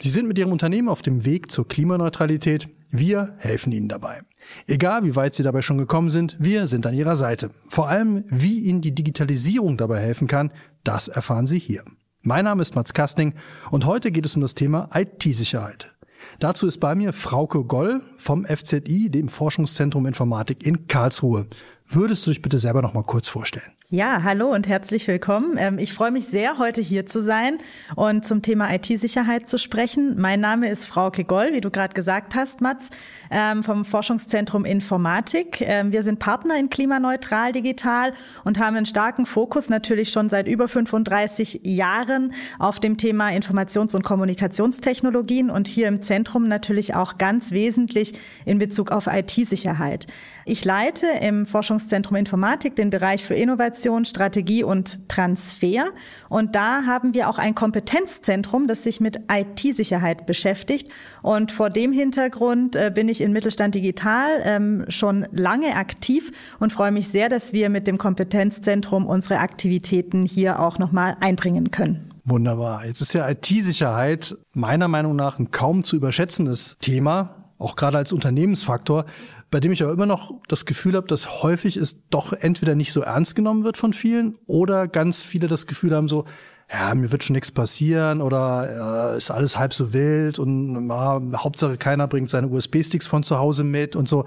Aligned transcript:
Sie 0.00 0.10
sind 0.10 0.26
mit 0.26 0.38
Ihrem 0.38 0.52
Unternehmen 0.52 0.88
auf 0.88 1.02
dem 1.02 1.24
Weg 1.24 1.52
zur 1.52 1.68
Klimaneutralität. 1.68 2.68
Wir 2.90 3.34
helfen 3.38 3.72
Ihnen 3.72 3.88
dabei. 3.88 4.22
Egal, 4.66 5.04
wie 5.04 5.16
weit 5.16 5.34
Sie 5.34 5.42
dabei 5.42 5.62
schon 5.62 5.78
gekommen 5.78 6.10
sind, 6.10 6.36
wir 6.38 6.66
sind 6.66 6.86
an 6.86 6.94
Ihrer 6.94 7.16
Seite. 7.16 7.50
Vor 7.68 7.88
allem, 7.88 8.24
wie 8.28 8.60
Ihnen 8.60 8.80
die 8.80 8.94
Digitalisierung 8.94 9.76
dabei 9.76 10.00
helfen 10.00 10.26
kann, 10.26 10.52
das 10.82 11.08
erfahren 11.08 11.46
Sie 11.46 11.58
hier. 11.58 11.84
Mein 12.22 12.44
Name 12.44 12.62
ist 12.62 12.74
Mats 12.74 12.92
Kasting 12.92 13.34
und 13.70 13.86
heute 13.86 14.10
geht 14.10 14.26
es 14.26 14.34
um 14.34 14.42
das 14.42 14.54
Thema 14.54 14.90
IT-Sicherheit. 14.94 15.94
Dazu 16.40 16.66
ist 16.66 16.78
bei 16.78 16.94
mir 16.94 17.12
Frauke 17.12 17.64
Goll 17.64 18.02
vom 18.16 18.44
FZI, 18.44 19.10
dem 19.10 19.28
Forschungszentrum 19.28 20.06
Informatik 20.06 20.66
in 20.66 20.86
Karlsruhe. 20.88 21.46
Würdest 21.86 22.26
du 22.26 22.30
dich 22.30 22.42
bitte 22.42 22.58
selber 22.58 22.82
noch 22.82 22.94
mal 22.94 23.04
kurz 23.04 23.28
vorstellen? 23.28 23.73
Ja, 23.94 24.24
hallo 24.24 24.52
und 24.52 24.66
herzlich 24.66 25.06
willkommen. 25.06 25.54
Ähm, 25.56 25.78
ich 25.78 25.92
freue 25.92 26.10
mich 26.10 26.26
sehr, 26.26 26.58
heute 26.58 26.80
hier 26.80 27.06
zu 27.06 27.22
sein 27.22 27.58
und 27.94 28.26
zum 28.26 28.42
Thema 28.42 28.74
IT-Sicherheit 28.74 29.48
zu 29.48 29.56
sprechen. 29.56 30.20
Mein 30.20 30.40
Name 30.40 30.68
ist 30.68 30.84
Frauke 30.84 31.22
Goll, 31.22 31.52
wie 31.52 31.60
du 31.60 31.70
gerade 31.70 31.94
gesagt 31.94 32.34
hast, 32.34 32.60
Mats, 32.60 32.90
ähm, 33.30 33.62
vom 33.62 33.84
Forschungszentrum 33.84 34.64
Informatik. 34.64 35.60
Ähm, 35.60 35.92
wir 35.92 36.02
sind 36.02 36.18
Partner 36.18 36.58
in 36.58 36.70
Klimaneutral 36.70 37.52
Digital 37.52 38.14
und 38.42 38.58
haben 38.58 38.74
einen 38.74 38.84
starken 38.84 39.26
Fokus 39.26 39.68
natürlich 39.68 40.10
schon 40.10 40.28
seit 40.28 40.48
über 40.48 40.66
35 40.66 41.60
Jahren 41.62 42.32
auf 42.58 42.80
dem 42.80 42.96
Thema 42.96 43.28
Informations- 43.28 43.94
und 43.94 44.02
Kommunikationstechnologien 44.02 45.50
und 45.50 45.68
hier 45.68 45.86
im 45.86 46.02
Zentrum 46.02 46.48
natürlich 46.48 46.96
auch 46.96 47.16
ganz 47.16 47.52
wesentlich 47.52 48.14
in 48.44 48.58
Bezug 48.58 48.90
auf 48.90 49.06
IT-Sicherheit. 49.06 50.08
Ich 50.46 50.64
leite 50.64 51.06
im 51.22 51.46
Forschungszentrum 51.46 52.16
Informatik 52.16 52.76
den 52.76 52.90
Bereich 52.90 53.24
für 53.24 53.34
Innovation, 53.34 54.04
Strategie 54.04 54.62
und 54.62 55.08
Transfer. 55.08 55.86
Und 56.28 56.54
da 56.54 56.82
haben 56.84 57.14
wir 57.14 57.30
auch 57.30 57.38
ein 57.38 57.54
Kompetenzzentrum, 57.54 58.66
das 58.66 58.82
sich 58.82 59.00
mit 59.00 59.20
IT-Sicherheit 59.32 60.26
beschäftigt. 60.26 60.90
Und 61.22 61.50
vor 61.50 61.70
dem 61.70 61.92
Hintergrund 61.92 62.76
äh, 62.76 62.92
bin 62.94 63.08
ich 63.08 63.22
in 63.22 63.32
Mittelstand 63.32 63.74
Digital 63.74 64.42
ähm, 64.44 64.84
schon 64.88 65.26
lange 65.32 65.76
aktiv 65.76 66.30
und 66.60 66.74
freue 66.74 66.92
mich 66.92 67.08
sehr, 67.08 67.30
dass 67.30 67.54
wir 67.54 67.70
mit 67.70 67.86
dem 67.86 67.96
Kompetenzzentrum 67.96 69.06
unsere 69.06 69.38
Aktivitäten 69.38 70.26
hier 70.26 70.60
auch 70.60 70.78
nochmal 70.78 71.16
einbringen 71.20 71.70
können. 71.70 72.10
Wunderbar. 72.26 72.84
Jetzt 72.84 73.00
ist 73.00 73.14
ja 73.14 73.28
IT-Sicherheit 73.30 74.36
meiner 74.52 74.88
Meinung 74.88 75.16
nach 75.16 75.38
ein 75.38 75.50
kaum 75.50 75.84
zu 75.84 75.96
überschätzendes 75.96 76.76
Thema 76.80 77.44
auch 77.58 77.76
gerade 77.76 77.98
als 77.98 78.12
Unternehmensfaktor, 78.12 79.06
bei 79.50 79.60
dem 79.60 79.72
ich 79.72 79.82
aber 79.82 79.92
immer 79.92 80.06
noch 80.06 80.32
das 80.48 80.66
Gefühl 80.66 80.94
habe, 80.94 81.06
dass 81.06 81.42
häufig 81.42 81.76
es 81.76 82.08
doch 82.08 82.32
entweder 82.32 82.74
nicht 82.74 82.92
so 82.92 83.02
ernst 83.02 83.34
genommen 83.34 83.64
wird 83.64 83.76
von 83.76 83.92
vielen 83.92 84.36
oder 84.46 84.88
ganz 84.88 85.22
viele 85.22 85.48
das 85.48 85.66
Gefühl 85.66 85.94
haben 85.94 86.08
so, 86.08 86.24
ja, 86.72 86.94
mir 86.94 87.12
wird 87.12 87.22
schon 87.22 87.34
nichts 87.34 87.52
passieren 87.52 88.20
oder 88.20 89.12
äh, 89.12 89.16
ist 89.16 89.30
alles 89.30 89.58
halb 89.58 89.74
so 89.74 89.92
wild 89.92 90.38
und 90.38 90.88
ja, 90.88 91.20
Hauptsache 91.36 91.76
keiner 91.76 92.08
bringt 92.08 92.30
seine 92.30 92.48
USB-Sticks 92.48 93.06
von 93.06 93.22
zu 93.22 93.38
Hause 93.38 93.64
mit 93.64 93.96
und 93.96 94.08
so. 94.08 94.24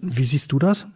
Wie 0.00 0.24
siehst 0.24 0.52
du 0.52 0.58
das? 0.58 0.86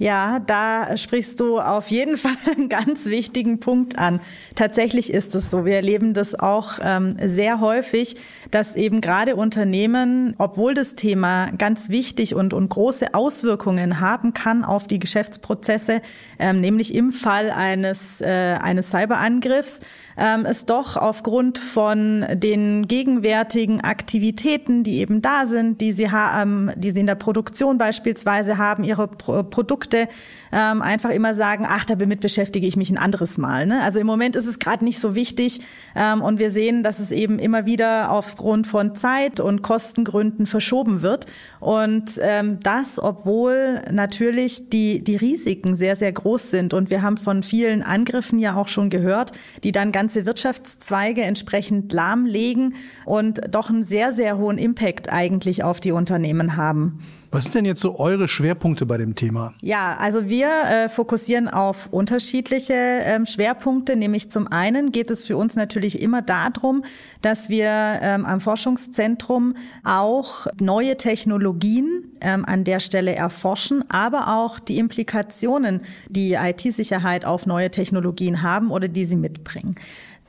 Ja, 0.00 0.38
da 0.38 0.96
sprichst 0.96 1.38
du 1.40 1.60
auf 1.60 1.88
jeden 1.88 2.16
Fall 2.16 2.32
einen 2.56 2.70
ganz 2.70 3.04
wichtigen 3.06 3.60
Punkt 3.60 3.98
an. 3.98 4.20
Tatsächlich 4.54 5.12
ist 5.12 5.34
es 5.34 5.50
so. 5.50 5.66
Wir 5.66 5.76
erleben 5.76 6.14
das 6.14 6.34
auch 6.34 6.78
ähm, 6.82 7.16
sehr 7.22 7.60
häufig, 7.60 8.16
dass 8.50 8.76
eben 8.76 9.02
gerade 9.02 9.36
Unternehmen, 9.36 10.34
obwohl 10.38 10.72
das 10.72 10.94
Thema 10.94 11.50
ganz 11.50 11.90
wichtig 11.90 12.34
und, 12.34 12.54
und 12.54 12.70
große 12.70 13.12
Auswirkungen 13.12 14.00
haben 14.00 14.32
kann 14.32 14.64
auf 14.64 14.86
die 14.86 14.98
Geschäftsprozesse, 14.98 16.00
ähm, 16.38 16.62
nämlich 16.62 16.94
im 16.94 17.12
Fall 17.12 17.50
eines, 17.50 18.22
äh, 18.22 18.56
eines 18.58 18.88
Cyberangriffs, 18.88 19.80
ähm, 20.16 20.46
es 20.46 20.64
doch 20.64 20.96
aufgrund 20.96 21.58
von 21.58 22.24
den 22.32 22.88
gegenwärtigen 22.88 23.82
Aktivitäten, 23.82 24.82
die 24.82 25.00
eben 25.00 25.20
da 25.20 25.44
sind, 25.44 25.82
die 25.82 25.92
sie 25.92 26.10
haben, 26.10 26.70
die 26.76 26.90
sie 26.90 27.00
in 27.00 27.06
der 27.06 27.16
Produktion 27.16 27.76
beispielsweise 27.76 28.56
haben, 28.56 28.82
ihre 28.82 29.06
Pro 29.06 29.42
Produkte 29.42 29.89
ähm, 29.94 30.82
einfach 30.82 31.10
immer 31.10 31.32
sagen, 31.32 31.66
ach, 31.66 31.84
damit 31.84 32.20
beschäftige 32.20 32.66
ich 32.66 32.76
mich 32.76 32.90
ein 32.90 32.98
anderes 32.98 33.38
Mal. 33.38 33.66
Ne? 33.66 33.82
Also 33.82 34.00
im 34.00 34.06
Moment 34.06 34.36
ist 34.36 34.46
es 34.46 34.58
gerade 34.58 34.84
nicht 34.84 35.00
so 35.00 35.14
wichtig 35.14 35.60
ähm, 35.96 36.20
und 36.20 36.38
wir 36.38 36.50
sehen, 36.50 36.82
dass 36.82 36.98
es 36.98 37.10
eben 37.10 37.38
immer 37.38 37.66
wieder 37.66 38.10
aufgrund 38.10 38.66
von 38.66 38.94
Zeit 38.94 39.40
und 39.40 39.62
Kostengründen 39.62 40.46
verschoben 40.46 41.02
wird 41.02 41.26
und 41.60 42.18
ähm, 42.20 42.58
das, 42.62 42.98
obwohl 42.98 43.80
natürlich 43.90 44.68
die 44.68 45.02
die 45.02 45.16
Risiken 45.16 45.76
sehr 45.76 45.96
sehr 45.96 46.12
groß 46.12 46.50
sind 46.50 46.74
und 46.74 46.90
wir 46.90 47.02
haben 47.02 47.16
von 47.16 47.42
vielen 47.42 47.82
Angriffen 47.82 48.38
ja 48.38 48.56
auch 48.56 48.68
schon 48.68 48.90
gehört, 48.90 49.32
die 49.62 49.72
dann 49.72 49.92
ganz 49.92 50.10
ganze 50.10 50.26
Wirtschaftszweige 50.26 51.22
entsprechend 51.22 51.92
lahmlegen 51.92 52.74
und 53.04 53.40
doch 53.54 53.70
einen 53.70 53.84
sehr, 53.84 54.12
sehr 54.12 54.38
hohen 54.38 54.58
Impact 54.58 55.12
eigentlich 55.12 55.62
auf 55.62 55.78
die 55.78 55.92
Unternehmen 55.92 56.56
haben. 56.56 56.98
Was 57.32 57.44
sind 57.44 57.54
denn 57.54 57.64
jetzt 57.64 57.80
so 57.80 57.98
eure 58.00 58.26
Schwerpunkte 58.26 58.86
bei 58.86 58.98
dem 58.98 59.14
Thema? 59.14 59.54
Ja, 59.62 59.96
also 59.98 60.28
wir 60.28 60.48
äh, 60.48 60.88
fokussieren 60.88 61.48
auf 61.48 61.88
unterschiedliche 61.92 62.74
ähm, 62.74 63.24
Schwerpunkte. 63.24 63.94
Nämlich 63.94 64.32
zum 64.32 64.48
einen 64.48 64.90
geht 64.90 65.10
es 65.10 65.24
für 65.24 65.36
uns 65.36 65.54
natürlich 65.54 66.02
immer 66.02 66.22
darum, 66.22 66.84
dass 67.22 67.48
wir 67.48 67.68
ähm, 68.02 68.26
am 68.26 68.40
Forschungszentrum 68.40 69.54
auch 69.84 70.48
neue 70.60 70.96
Technologien 70.96 72.10
ähm, 72.20 72.44
an 72.44 72.64
der 72.64 72.80
Stelle 72.80 73.14
erforschen, 73.14 73.84
aber 73.88 74.36
auch 74.36 74.58
die 74.58 74.78
Implikationen, 74.78 75.82
die 76.08 76.32
IT-Sicherheit 76.32 77.24
auf 77.24 77.46
neue 77.46 77.70
Technologien 77.70 78.42
haben 78.42 78.72
oder 78.72 78.88
die 78.88 79.04
sie 79.04 79.16
mitbringen. 79.16 79.76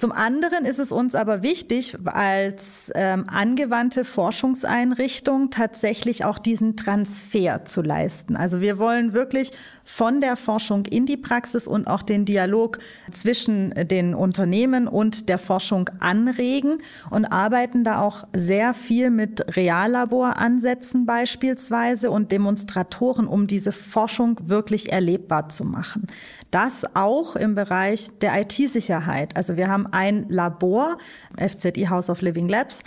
Zum 0.01 0.11
anderen 0.11 0.65
ist 0.65 0.79
es 0.79 0.91
uns 0.91 1.13
aber 1.13 1.43
wichtig, 1.43 1.95
als 2.05 2.91
ähm, 2.95 3.25
angewandte 3.27 4.03
Forschungseinrichtung 4.03 5.51
tatsächlich 5.51 6.25
auch 6.25 6.39
diesen 6.39 6.75
Transfer 6.75 7.65
zu 7.65 7.83
leisten. 7.83 8.35
Also 8.35 8.61
wir 8.61 8.79
wollen 8.79 9.13
wirklich 9.13 9.51
von 9.83 10.19
der 10.19 10.37
Forschung 10.37 10.87
in 10.87 11.05
die 11.05 11.17
Praxis 11.17 11.67
und 11.67 11.85
auch 11.85 12.01
den 12.01 12.25
Dialog 12.25 12.79
zwischen 13.11 13.75
den 13.75 14.15
Unternehmen 14.15 14.87
und 14.87 15.29
der 15.29 15.37
Forschung 15.37 15.87
anregen 15.99 16.79
und 17.11 17.25
arbeiten 17.25 17.83
da 17.83 18.01
auch 18.01 18.25
sehr 18.33 18.73
viel 18.73 19.11
mit 19.11 19.55
Reallaboransätzen 19.55 21.05
beispielsweise 21.05 22.09
und 22.09 22.31
Demonstratoren, 22.31 23.27
um 23.27 23.45
diese 23.45 23.71
Forschung 23.71 24.39
wirklich 24.41 24.91
erlebbar 24.91 25.49
zu 25.49 25.63
machen. 25.63 26.07
Das 26.51 26.83
auch 26.95 27.35
im 27.35 27.55
Bereich 27.55 28.09
der 28.19 28.39
IT-Sicherheit. 28.41 29.37
Also 29.37 29.55
wir 29.55 29.69
haben 29.69 29.87
ein 29.87 30.25
Labor, 30.27 30.97
FZI 31.37 31.87
House 31.89 32.09
of 32.09 32.21
Living 32.21 32.49
Labs, 32.49 32.83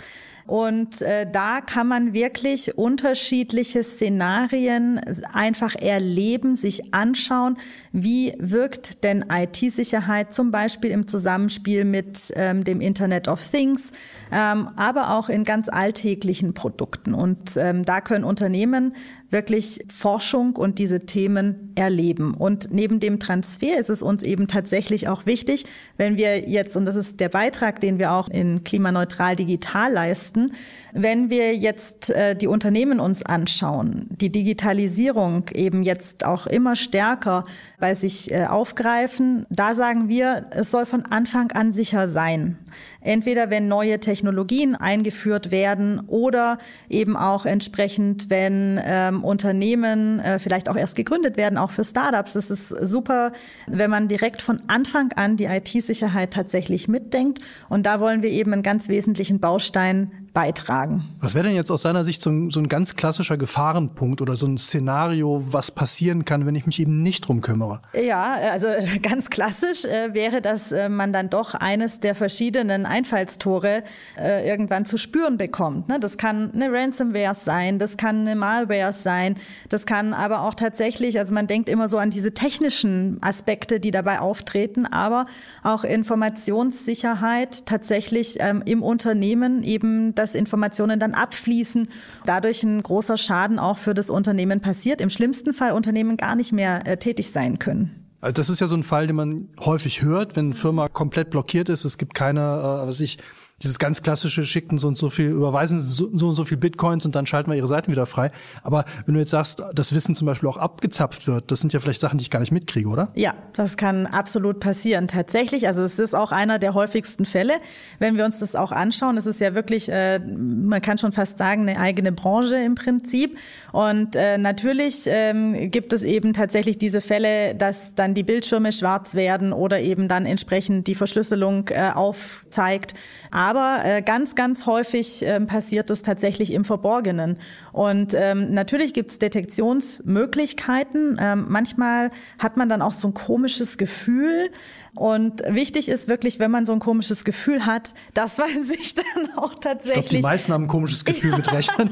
und 0.47 1.01
äh, 1.01 1.25
da 1.29 1.59
kann 1.59 1.87
man 1.87 2.13
wirklich 2.13 2.77
unterschiedliche 2.77 3.83
Szenarien 3.83 5.01
einfach 5.33 5.75
erleben, 5.75 6.55
sich 6.55 6.93
anschauen, 6.93 7.57
wie 7.91 8.33
wirkt 8.37 9.03
denn 9.03 9.25
IT-Sicherheit 9.27 10.35
zum 10.35 10.51
Beispiel 10.51 10.91
im 10.91 11.07
Zusammenspiel 11.07 11.83
mit 11.83 12.31
ähm, 12.35 12.63
dem 12.63 12.79
Internet 12.79 13.27
of 13.27 13.45
Things, 13.45 13.91
ähm, 14.31 14.69
aber 14.75 15.17
auch 15.17 15.29
in 15.29 15.45
ganz 15.45 15.67
alltäglichen 15.67 16.53
Produkten. 16.53 17.15
Und 17.15 17.57
ähm, 17.57 17.83
da 17.83 17.99
können 17.99 18.23
Unternehmen 18.23 18.93
wirklich 19.29 19.79
Forschung 19.91 20.55
und 20.55 20.79
diese 20.79 21.05
Themen 21.05 21.71
erleben. 21.75 22.33
Und 22.33 22.69
neben 22.71 22.99
dem 22.99 23.19
Transfer 23.19 23.79
ist 23.79 23.89
es 23.89 24.01
uns 24.01 24.23
eben 24.23 24.47
tatsächlich 24.47 25.07
auch 25.07 25.25
wichtig, 25.25 25.65
wenn 25.97 26.17
wir 26.17 26.47
jetzt, 26.49 26.75
und 26.75 26.85
das 26.85 26.95
ist 26.95 27.19
der 27.19 27.29
Beitrag, 27.29 27.79
den 27.79 27.99
wir 27.99 28.13
auch 28.13 28.29
in 28.29 28.63
Klimaneutral 28.63 29.35
Digital 29.35 29.91
leisten, 29.91 30.53
wenn 30.93 31.29
wir 31.29 31.55
jetzt 31.55 32.09
äh, 32.11 32.35
die 32.35 32.47
Unternehmen 32.47 32.99
uns 32.99 33.23
anschauen, 33.23 34.07
die 34.09 34.31
Digitalisierung 34.31 35.49
eben 35.53 35.83
jetzt 35.83 36.25
auch 36.25 36.47
immer 36.47 36.75
stärker 36.75 37.43
bei 37.79 37.95
sich 37.95 38.31
äh, 38.31 38.45
aufgreifen, 38.45 39.45
da 39.49 39.75
sagen 39.75 40.07
wir, 40.07 40.47
es 40.51 40.71
soll 40.71 40.85
von 40.85 41.05
Anfang 41.05 41.51
an 41.51 41.71
sicher 41.71 42.07
sein. 42.07 42.57
Entweder 43.05 43.51
wenn 43.51 43.67
neue 43.67 43.99
Technologien 43.99 44.75
eingeführt 44.75 45.51
werden 45.51 46.01
oder 46.07 46.57
eben 46.89 47.15
auch 47.15 47.45
entsprechend, 47.45 48.31
wenn 48.31 48.79
ähm, 48.83 49.23
Unternehmen 49.23 50.19
äh, 50.19 50.39
vielleicht 50.39 50.69
auch 50.69 50.75
erst 50.75 50.95
gegründet 50.95 51.37
werden, 51.37 51.59
auch 51.59 51.69
für 51.69 51.83
Startups. 51.83 52.33
Es 52.33 52.49
ist 52.49 52.69
super, 52.69 53.31
wenn 53.67 53.91
man 53.91 54.07
direkt 54.07 54.41
von 54.41 54.61
Anfang 54.67 55.11
an 55.13 55.37
die 55.37 55.45
IT-Sicherheit 55.45 56.33
tatsächlich 56.33 56.87
mitdenkt. 56.87 57.39
Und 57.69 57.85
da 57.85 57.99
wollen 57.99 58.23
wir 58.23 58.31
eben 58.31 58.51
einen 58.53 58.63
ganz 58.63 58.89
wesentlichen 58.89 59.39
Baustein 59.39 60.24
beitragen. 60.35 61.05
Was 61.21 61.33
wäre 61.33 61.45
denn 61.45 61.55
jetzt 61.55 61.71
aus 61.71 61.81
seiner 61.81 62.03
Sicht 62.03 62.21
so 62.21 62.29
ein, 62.29 62.51
so 62.51 62.59
ein, 62.59 62.67
ganz 62.67 62.97
klassischer 62.97 63.37
Gefahrenpunkt 63.37 64.21
oder 64.21 64.35
so 64.35 64.45
ein 64.45 64.57
Szenario, 64.57 65.41
was 65.49 65.71
passieren 65.71 66.25
kann, 66.25 66.45
wenn 66.45 66.55
ich 66.55 66.65
mich 66.65 66.79
eben 66.81 67.01
nicht 67.01 67.27
drum 67.27 67.39
kümmere? 67.39 67.81
Ja, 67.99 68.33
also 68.51 68.67
ganz 69.01 69.29
klassisch 69.29 69.85
äh, 69.85 70.13
wäre, 70.13 70.41
dass 70.41 70.73
äh, 70.73 70.89
man 70.89 71.13
dann 71.13 71.29
doch 71.29 71.55
eines 71.55 72.01
der 72.01 72.15
verschiedenen 72.15 72.85
Einfallstore 72.85 73.83
äh, 74.19 74.47
irgendwann 74.47 74.85
zu 74.85 74.97
spüren 74.97 75.37
bekommt. 75.37 75.87
Ne? 75.87 76.01
Das 76.01 76.17
kann 76.17 76.51
eine 76.53 76.69
Ransomware 76.69 77.33
sein, 77.33 77.79
das 77.79 77.95
kann 77.95 78.27
eine 78.27 78.35
Malware 78.35 78.91
sein, 78.91 79.37
das 79.69 79.85
kann 79.85 80.13
aber 80.13 80.41
auch 80.41 80.53
tatsächlich, 80.53 81.17
also 81.17 81.33
man 81.33 81.47
denkt 81.47 81.69
immer 81.69 81.87
so 81.87 81.97
an 81.97 82.09
diese 82.09 82.33
technischen 82.33 83.19
Aspekte, 83.21 83.79
die 83.79 83.91
dabei 83.91 84.19
auftreten, 84.19 84.85
aber 84.85 85.27
auch 85.63 85.85
Informationssicherheit 85.85 87.65
tatsächlich 87.65 88.35
ähm, 88.41 88.61
im 88.65 88.83
Unternehmen 88.83 89.63
eben 89.63 90.13
das 90.13 90.24
dass 90.25 90.33
Informationen 90.33 90.99
dann 90.99 91.13
abfließen, 91.13 91.87
dadurch 92.25 92.63
ein 92.63 92.81
großer 92.81 93.15
Schaden 93.15 93.59
auch 93.59 93.77
für 93.77 93.93
das 93.93 94.09
Unternehmen 94.09 94.59
passiert. 94.59 95.01
Im 95.01 95.11
schlimmsten 95.11 95.53
Fall 95.53 95.71
Unternehmen 95.71 96.17
gar 96.17 96.35
nicht 96.35 96.51
mehr 96.51 96.87
äh, 96.87 96.97
tätig 96.97 97.31
sein 97.31 97.59
können. 97.59 98.07
Also 98.21 98.33
das 98.33 98.49
ist 98.49 98.59
ja 98.59 98.65
so 98.65 98.75
ein 98.75 98.81
Fall, 98.81 99.05
den 99.05 99.17
man 99.17 99.49
häufig 99.59 100.01
hört, 100.01 100.35
wenn 100.35 100.45
eine 100.45 100.55
Firma 100.55 100.87
komplett 100.87 101.29
blockiert 101.29 101.69
ist. 101.69 101.85
Es 101.85 101.99
gibt 101.99 102.15
keine, 102.15 102.39
äh, 102.41 102.87
was 102.87 102.99
ich, 103.01 103.19
dieses 103.63 103.79
ganz 103.79 104.03
klassische 104.03 104.43
schicken 104.43 104.77
so 104.77 104.87
und 104.87 104.97
so 104.97 105.09
viel, 105.09 105.27
überweisen 105.27 105.79
so, 105.79 106.07
und 106.07 106.35
so 106.35 106.43
viel 106.43 106.57
Bitcoins 106.57 107.05
und 107.05 107.15
dann 107.15 107.25
schalten 107.25 107.49
wir 107.49 107.57
ihre 107.57 107.67
Seiten 107.67 107.89
wieder 107.91 108.05
frei. 108.05 108.31
Aber 108.63 108.83
wenn 109.05 109.13
du 109.13 109.19
jetzt 109.19 109.31
sagst, 109.31 109.63
das 109.73 109.95
Wissen 109.95 110.13
zum 110.13 110.25
Beispiel 110.25 110.49
auch 110.49 110.57
abgezapft 110.57 111.27
wird, 111.27 111.51
das 111.51 111.61
sind 111.61 111.71
ja 111.71 111.79
vielleicht 111.79 112.01
Sachen, 112.01 112.17
die 112.17 112.23
ich 112.23 112.29
gar 112.29 112.41
nicht 112.41 112.51
mitkriege, 112.51 112.89
oder? 112.89 113.09
Ja, 113.15 113.33
das 113.53 113.77
kann 113.77 114.07
absolut 114.07 114.59
passieren. 114.59 115.07
Tatsächlich, 115.07 115.67
also 115.67 115.83
es 115.83 115.99
ist 115.99 116.13
auch 116.13 116.31
einer 116.31 116.59
der 116.59 116.73
häufigsten 116.73 117.25
Fälle. 117.25 117.53
Wenn 117.99 118.17
wir 118.17 118.25
uns 118.25 118.39
das 118.39 118.55
auch 118.55 118.73
anschauen, 118.73 119.15
es 119.15 119.25
ist 119.25 119.39
ja 119.39 119.55
wirklich, 119.55 119.89
äh, 119.89 120.19
man 120.19 120.81
kann 120.81 120.97
schon 120.97 121.13
fast 121.13 121.37
sagen, 121.37 121.61
eine 121.61 121.79
eigene 121.79 122.11
Branche 122.11 122.57
im 122.57 122.75
Prinzip. 122.75 123.37
Und 123.71 124.17
äh, 124.17 124.37
natürlich 124.37 125.03
ähm, 125.05 125.71
gibt 125.71 125.93
es 125.93 126.03
eben 126.03 126.33
tatsächlich 126.33 126.77
diese 126.77 126.99
Fälle, 126.99 127.55
dass 127.55 127.95
dann 127.95 128.13
die 128.13 128.23
Bildschirme 128.23 128.73
schwarz 128.73 129.15
werden 129.15 129.53
oder 129.53 129.79
eben 129.79 130.09
dann 130.09 130.25
entsprechend 130.25 130.87
die 130.87 130.95
Verschlüsselung 130.95 131.69
äh, 131.69 131.91
aufzeigt. 131.93 132.93
Aber 133.31 133.44
äh, 133.53 134.01
ganz, 134.01 134.35
ganz 134.35 134.65
häufig 134.65 135.25
äh, 135.25 135.39
passiert 135.41 135.89
es 135.89 136.01
tatsächlich 136.01 136.53
im 136.53 136.65
Verborgenen. 136.65 137.37
Und 137.71 138.13
ähm, 138.15 138.53
natürlich 138.53 138.93
gibt 138.93 139.11
es 139.11 139.19
Detektionsmöglichkeiten. 139.19 141.19
Ähm, 141.21 141.45
manchmal 141.49 142.11
hat 142.39 142.57
man 142.57 142.69
dann 142.69 142.81
auch 142.81 142.93
so 142.93 143.09
ein 143.09 143.13
komisches 143.13 143.77
Gefühl. 143.77 144.51
Und 144.95 145.43
wichtig 145.47 145.89
ist 145.89 146.07
wirklich, 146.07 146.39
wenn 146.39 146.51
man 146.51 146.65
so 146.65 146.73
ein 146.73 146.79
komisches 146.79 147.25
Gefühl 147.25 147.65
hat, 147.65 147.93
dass 148.13 148.37
man 148.37 148.63
sich 148.63 148.95
dann 148.95 149.37
auch 149.37 149.55
tatsächlich. 149.55 150.05
Ich 150.05 150.09
glaube, 150.09 150.21
die 150.21 150.23
meisten 150.23 150.53
haben 150.53 150.63
ein 150.63 150.67
komisches 150.67 151.05
Gefühl 151.05 151.35
mit 151.37 151.51
Rechnern. 151.51 151.89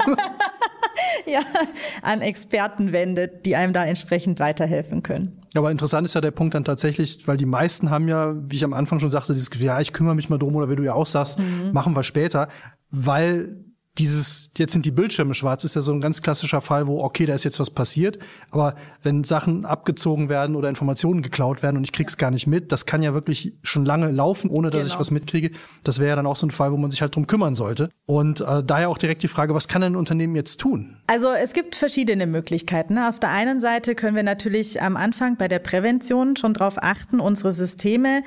ja, 1.26 1.42
an 2.02 2.22
Experten 2.22 2.92
wendet, 2.92 3.46
die 3.46 3.56
einem 3.56 3.74
da 3.74 3.86
entsprechend 3.86 4.40
weiterhelfen 4.40 5.04
können. 5.04 5.43
Ja, 5.54 5.62
aber 5.62 5.72
interessant 5.72 6.06
ist 6.06 6.16
ja 6.16 6.22
der 6.22 6.32
Punkt 6.32 6.56
dann 6.56 6.64
tatsächlich, 6.64 7.28
weil 7.28 7.38
die 7.38 7.46
meisten 7.46 7.92
haben 7.92 8.08
ja, 8.08 8.34
wie 8.36 8.56
ich 8.56 8.64
am 8.64 8.74
Anfang 8.74 9.00
schon 9.00 9.12
sagte, 9.12 9.34
dieses 9.34 9.52
Gefühl, 9.52 9.68
ja, 9.68 9.80
ich 9.80 9.94
kümmere 9.94 10.16
mich 10.16 10.30
mal 10.30 10.40
drum 10.40 10.56
oder 10.56 10.70
wie 10.70 10.76
du 10.76 10.84
ja 10.84 10.94
auch 10.94 11.06
sagst, 11.06 11.40
mhm. 11.40 11.72
machen 11.74 11.96
wir 11.96 12.04
später, 12.04 12.48
weil 12.90 13.64
dieses, 14.00 14.50
jetzt 14.58 14.74
sind 14.74 14.86
die 14.86 14.92
Bildschirme 14.92 15.36
schwarz, 15.36 15.64
ist 15.64 15.76
ja 15.76 15.82
so 15.82 15.94
ein 15.94 16.02
ganz 16.02 16.24
klassischer 16.24 16.62
Fall, 16.62 16.88
wo, 16.88 17.02
okay, 17.04 17.28
da 17.28 17.36
ist 17.36 17.44
jetzt 17.44 17.60
was 17.60 17.70
passiert, 17.70 18.18
aber 18.50 18.76
wenn 19.04 19.24
Sachen 19.24 19.66
abgezogen 19.66 20.30
werden 20.30 20.56
oder 20.56 20.68
Informationen 20.68 21.22
geklaut 21.22 21.62
werden 21.62 21.78
und 21.78 21.84
ich 21.84 21.92
krieg's 21.92 22.18
gar 22.18 22.32
nicht 22.32 22.48
mit, 22.48 22.72
das 22.72 22.88
kann 22.88 23.04
ja 23.04 23.14
wirklich 23.14 23.54
schon 23.62 23.86
lange 23.86 24.10
laufen, 24.12 24.50
ohne 24.50 24.72
dass 24.72 24.84
genau. 24.84 24.94
ich 24.96 25.00
was 25.00 25.12
mitkriege. 25.12 25.52
Das 25.84 26.00
wäre 26.00 26.10
ja 26.10 26.16
dann 26.16 26.26
auch 26.26 26.36
so 26.36 26.48
ein 26.48 26.52
Fall, 26.52 26.72
wo 26.72 26.78
man 26.78 26.90
sich 26.90 27.02
halt 27.02 27.16
drum 27.16 27.28
kümmern 27.28 27.54
sollte. 27.54 27.90
Und 28.06 28.42
äh, 28.42 28.64
daher 28.64 28.90
auch 28.90 28.98
direkt 28.98 29.22
die 29.22 29.28
Frage, 29.28 29.54
was 29.54 29.68
kann 29.68 29.84
ein 29.84 29.96
Unternehmen 29.96 30.36
jetzt 30.36 30.60
tun? 30.60 30.98
Also 31.06 31.32
es 31.32 31.54
gibt 31.54 31.76
verschiedene 31.76 32.26
Möglichkeiten. 32.26 32.98
Auf 32.98 33.20
der 33.20 33.30
einen 33.30 33.60
Seite 33.60 33.94
können 33.94 34.16
wir 34.16 34.24
natürlich 34.24 34.82
am 34.82 34.98
Anfang 34.98 35.38
bei 35.38 35.48
der 35.48 35.60
Prävention 35.60 36.36
schon 36.36 36.54
darauf 36.54 36.82
achten, 36.82 37.20
unsere 37.20 37.54
Systeme 37.54 38.24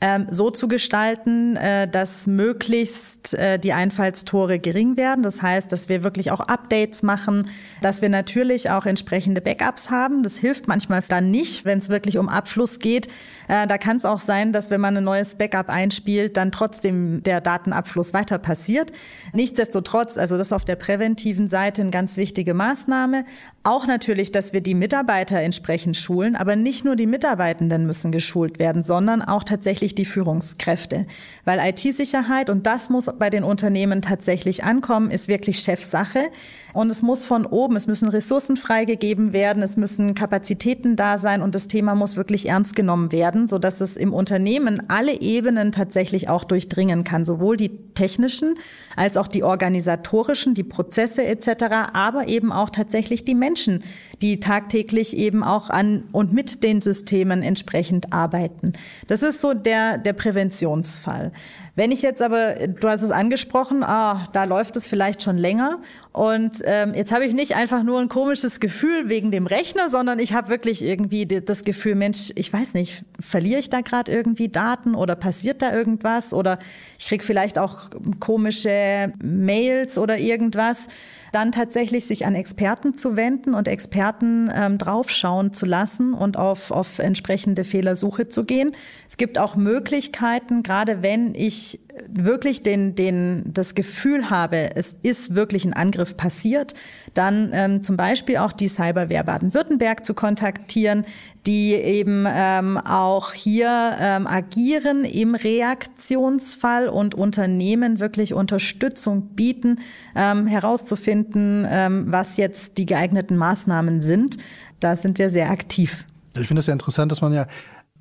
ähm, 0.00 0.26
so 0.30 0.50
zu 0.50 0.66
gestalten, 0.66 1.56
äh, 1.56 1.86
dass 1.86 2.26
möglichst 2.26 3.34
äh, 3.34 3.58
die 3.58 3.74
Einfallstore 3.74 4.58
gering 4.58 4.96
werden. 4.96 5.22
Das 5.22 5.42
heißt, 5.42 5.70
dass 5.70 5.88
wir 5.88 6.02
wirklich 6.02 6.30
auch 6.30 6.40
Updates 6.40 7.02
machen, 7.02 7.48
dass 7.82 8.00
wir 8.00 8.08
natürlich 8.08 8.70
auch 8.70 8.86
entsprechende 8.86 9.42
Backups 9.42 9.90
haben. 9.90 10.22
Das 10.22 10.38
hilft 10.38 10.68
manchmal 10.68 11.02
dann 11.06 11.30
nicht, 11.30 11.66
wenn 11.66 11.78
es 11.78 11.90
wirklich 11.90 12.16
um 12.16 12.28
Abfluss 12.28 12.78
geht. 12.78 13.08
Äh, 13.48 13.66
da 13.66 13.76
kann 13.76 13.98
es 13.98 14.06
auch 14.06 14.20
sein, 14.20 14.52
dass 14.52 14.70
wenn 14.70 14.80
man 14.80 14.96
ein 14.96 15.04
neues 15.04 15.34
Backup 15.34 15.68
einspielt, 15.68 16.36
dann 16.38 16.50
trotzdem 16.50 17.22
der 17.22 17.42
Datenabfluss 17.42 18.14
weiter 18.14 18.38
passiert. 18.38 18.92
Nichtsdestotrotz, 19.34 20.16
also 20.16 20.38
das 20.38 20.52
auf 20.52 20.64
der 20.64 20.76
präventiven 20.76 21.46
Seite 21.46 21.82
eine 21.82 21.90
ganz 21.90 22.16
wichtige 22.16 22.54
Maßnahme. 22.54 23.26
Auch 23.64 23.86
natürlich, 23.86 24.32
dass 24.32 24.54
wir 24.54 24.62
die 24.62 24.74
Mitarbeiter 24.74 25.40
entsprechend 25.40 25.98
schulen, 25.98 26.36
aber 26.36 26.56
nicht 26.56 26.86
nur 26.86 26.96
die 26.96 27.06
Mitarbeitenden 27.06 27.84
müssen 27.84 28.12
geschult 28.12 28.58
werden, 28.58 28.82
sondern 28.82 29.20
auch 29.20 29.44
tatsächlich 29.44 29.89
die 29.94 30.04
Führungskräfte. 30.04 31.06
Weil 31.44 31.58
IT-Sicherheit, 31.60 32.50
und 32.50 32.66
das 32.66 32.90
muss 32.90 33.06
bei 33.18 33.30
den 33.30 33.44
Unternehmen 33.44 34.02
tatsächlich 34.02 34.64
ankommen, 34.64 35.10
ist 35.10 35.28
wirklich 35.28 35.60
Chefsache. 35.60 36.30
Und 36.72 36.90
es 36.90 37.02
muss 37.02 37.24
von 37.24 37.46
oben, 37.46 37.76
es 37.76 37.86
müssen 37.86 38.08
Ressourcen 38.08 38.56
freigegeben 38.56 39.32
werden, 39.32 39.62
es 39.62 39.76
müssen 39.76 40.14
Kapazitäten 40.14 40.96
da 40.96 41.18
sein 41.18 41.42
und 41.42 41.54
das 41.54 41.68
Thema 41.68 41.94
muss 41.94 42.16
wirklich 42.16 42.48
ernst 42.48 42.76
genommen 42.76 43.12
werden, 43.12 43.48
so 43.48 43.58
dass 43.58 43.80
es 43.80 43.96
im 43.96 44.12
Unternehmen 44.12 44.82
alle 44.88 45.20
Ebenen 45.20 45.72
tatsächlich 45.72 46.28
auch 46.28 46.44
durchdringen 46.44 47.04
kann, 47.04 47.24
sowohl 47.24 47.56
die 47.56 47.70
technischen 47.94 48.54
als 48.96 49.16
auch 49.16 49.28
die 49.28 49.42
organisatorischen, 49.42 50.54
die 50.54 50.64
Prozesse 50.64 51.24
etc., 51.24 51.64
aber 51.92 52.28
eben 52.28 52.52
auch 52.52 52.70
tatsächlich 52.70 53.24
die 53.24 53.34
Menschen, 53.34 53.82
die 54.22 54.40
tagtäglich 54.40 55.16
eben 55.16 55.42
auch 55.42 55.70
an 55.70 56.04
und 56.12 56.32
mit 56.32 56.62
den 56.62 56.80
Systemen 56.80 57.42
entsprechend 57.42 58.12
arbeiten. 58.12 58.74
Das 59.06 59.22
ist 59.22 59.40
so 59.40 59.54
der, 59.54 59.98
der 59.98 60.12
Präventionsfall. 60.12 61.32
Wenn 61.80 61.92
ich 61.92 62.02
jetzt 62.02 62.20
aber, 62.20 62.56
du 62.56 62.88
hast 62.90 63.00
es 63.00 63.10
angesprochen, 63.10 63.82
ah, 63.82 64.24
da 64.34 64.44
läuft 64.44 64.76
es 64.76 64.86
vielleicht 64.86 65.22
schon 65.22 65.38
länger. 65.38 65.78
Und 66.12 66.60
ähm, 66.64 66.92
jetzt 66.92 67.10
habe 67.10 67.24
ich 67.24 67.32
nicht 67.32 67.54
einfach 67.56 67.84
nur 67.84 68.00
ein 68.00 68.10
komisches 68.10 68.60
Gefühl 68.60 69.08
wegen 69.08 69.30
dem 69.30 69.46
Rechner, 69.46 69.88
sondern 69.88 70.18
ich 70.18 70.34
habe 70.34 70.50
wirklich 70.50 70.84
irgendwie 70.84 71.24
das 71.24 71.64
Gefühl, 71.64 71.94
Mensch, 71.94 72.32
ich 72.34 72.52
weiß 72.52 72.74
nicht, 72.74 73.06
verliere 73.18 73.60
ich 73.60 73.70
da 73.70 73.80
gerade 73.80 74.12
irgendwie 74.12 74.48
Daten 74.48 74.94
oder 74.94 75.16
passiert 75.16 75.62
da 75.62 75.72
irgendwas? 75.72 76.34
Oder 76.34 76.58
ich 76.98 77.06
krieg 77.06 77.24
vielleicht 77.24 77.58
auch 77.58 77.88
komische 78.18 79.14
Mails 79.22 79.96
oder 79.96 80.18
irgendwas. 80.18 80.88
Dann 81.32 81.52
tatsächlich 81.52 82.06
sich 82.06 82.26
an 82.26 82.34
Experten 82.34 82.98
zu 82.98 83.16
wenden 83.16 83.54
und 83.54 83.68
Experten 83.68 84.50
ähm, 84.52 84.76
draufschauen 84.76 85.54
zu 85.54 85.64
lassen 85.64 86.12
und 86.12 86.36
auf, 86.36 86.72
auf 86.72 86.98
entsprechende 86.98 87.64
Fehlersuche 87.64 88.28
zu 88.28 88.44
gehen. 88.44 88.72
Es 89.08 89.16
gibt 89.16 89.38
auch 89.38 89.54
Möglichkeiten, 89.54 90.64
gerade 90.64 91.02
wenn 91.02 91.36
ich 91.36 91.69
wirklich 92.08 92.62
den, 92.62 92.94
den, 92.94 93.42
das 93.46 93.74
Gefühl 93.74 94.30
habe, 94.30 94.74
es 94.76 94.96
ist 95.02 95.34
wirklich 95.34 95.64
ein 95.64 95.72
Angriff 95.74 96.16
passiert, 96.16 96.74
dann 97.14 97.50
ähm, 97.52 97.82
zum 97.82 97.96
Beispiel 97.96 98.38
auch 98.38 98.52
die 98.52 98.68
Cyberwehr 98.68 99.24
Baden-Württemberg 99.24 100.04
zu 100.04 100.14
kontaktieren, 100.14 101.04
die 101.46 101.74
eben 101.74 102.26
ähm, 102.28 102.78
auch 102.78 103.32
hier 103.32 103.96
ähm, 103.98 104.26
agieren 104.26 105.04
im 105.04 105.34
Reaktionsfall 105.34 106.88
und 106.88 107.14
Unternehmen 107.14 108.00
wirklich 108.00 108.34
Unterstützung 108.34 109.34
bieten, 109.34 109.80
ähm, 110.14 110.46
herauszufinden, 110.46 111.66
ähm, 111.68 112.06
was 112.08 112.36
jetzt 112.36 112.78
die 112.78 112.86
geeigneten 112.86 113.36
Maßnahmen 113.36 114.00
sind. 114.00 114.36
Da 114.80 114.96
sind 114.96 115.18
wir 115.18 115.30
sehr 115.30 115.50
aktiv. 115.50 116.04
Ich 116.38 116.46
finde 116.46 116.60
es 116.60 116.66
ja 116.66 116.72
interessant, 116.72 117.10
dass 117.10 117.20
man 117.20 117.32
ja 117.32 117.46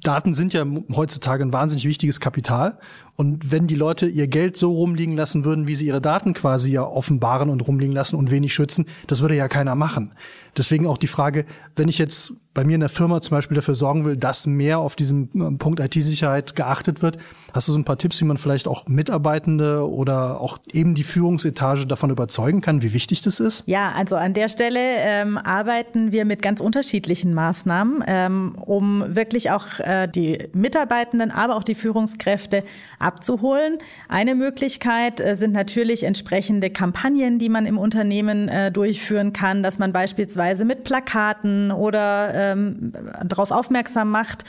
Daten 0.02 0.34
sind 0.34 0.54
ja 0.54 0.66
heutzutage 0.96 1.44
ein 1.44 1.52
wahnsinnig 1.52 1.86
wichtiges 1.86 2.20
Kapital. 2.20 2.78
Und 3.20 3.52
wenn 3.52 3.68
die 3.68 3.76
Leute 3.76 4.08
ihr 4.08 4.28
Geld 4.28 4.56
so 4.56 4.72
rumliegen 4.72 5.14
lassen 5.14 5.44
würden, 5.44 5.68
wie 5.68 5.76
sie 5.76 5.88
ihre 5.88 6.00
Daten 6.00 6.34
quasi 6.34 6.72
ja 6.72 6.84
offenbaren 6.84 7.50
und 7.50 7.68
rumliegen 7.68 7.94
lassen 7.94 8.16
und 8.16 8.32
wenig 8.32 8.54
schützen, 8.54 8.86
das 9.08 9.20
würde 9.20 9.36
ja 9.36 9.50
keiner 9.50 9.76
machen. 9.76 10.14
Deswegen 10.56 10.88
auch 10.88 10.98
die 10.98 11.08
Frage, 11.08 11.46
wenn 11.76 11.90
ich 11.90 11.98
jetzt 11.98 12.34
bei 12.54 12.64
mir 12.64 12.74
in 12.74 12.80
der 12.80 12.90
Firma 12.90 13.22
zum 13.22 13.38
Beispiel 13.38 13.56
dafür 13.56 13.76
sorgen 13.76 14.06
will, 14.06 14.18
dass 14.18 14.48
mehr 14.48 14.80
auf 14.80 14.96
diesem 14.96 15.30
ähm, 15.36 15.58
Punkt 15.60 15.80
IT-Sicherheit 15.80 16.56
geachtet 16.56 17.02
wird, 17.02 17.18
hast 17.54 17.68
du 17.68 17.72
so 17.72 17.80
ein 17.80 17.86
paar 17.86 17.98
Tipps, 17.98 18.20
wie 18.20 18.26
man 18.26 18.38
vielleicht 18.38 18.68
auch 18.68 18.88
Mitarbeitende 18.88 19.88
oder 19.88 20.42
auch 20.42 20.58
eben 20.74 20.96
die 20.96 21.04
Führungsetage 21.04 21.86
davon 21.86 22.10
überzeugen 22.10 22.62
kann, 22.62 22.82
wie 22.82 22.92
wichtig 22.92 23.22
das 23.22 23.40
ist? 23.40 23.64
Ja, 23.68 23.92
also 23.96 24.16
an 24.16 24.34
der 24.34 24.50
Stelle 24.50 24.80
ähm, 24.82 25.38
arbeiten 25.38 26.12
wir 26.12 26.26
mit 26.26 26.42
ganz 26.42 26.60
unterschiedlichen 26.60 27.34
Maßnahmen, 27.34 28.04
ähm, 28.08 28.56
um 28.56 29.16
wirklich 29.16 29.52
auch 29.52 29.80
äh, 29.80 30.08
die 30.08 30.50
Mitarbeitenden, 30.54 31.32
aber 31.32 31.56
auch 31.56 31.64
die 31.64 31.76
Führungskräfte 31.76 32.64
abzuholen. 33.10 33.80
Eine 34.08 34.36
Möglichkeit 34.36 35.20
äh, 35.20 35.36
sind 35.36 35.52
natürlich 35.52 36.04
entsprechende 36.04 36.70
Kampagnen, 36.70 37.40
die 37.40 37.50
man 37.50 37.66
im 37.66 37.80
Unternehmen 37.80 38.48
äh, 38.48 38.72
durchführen 38.72 39.34
kann, 39.34 39.64
dass 39.64 39.80
man 39.80 39.92
beispielsweise 39.92 40.64
mit 40.64 40.84
Plakaten 40.84 41.72
oder 41.72 42.32
ähm, 42.36 42.94
darauf 43.26 43.50
aufmerksam 43.50 44.12
macht, 44.12 44.44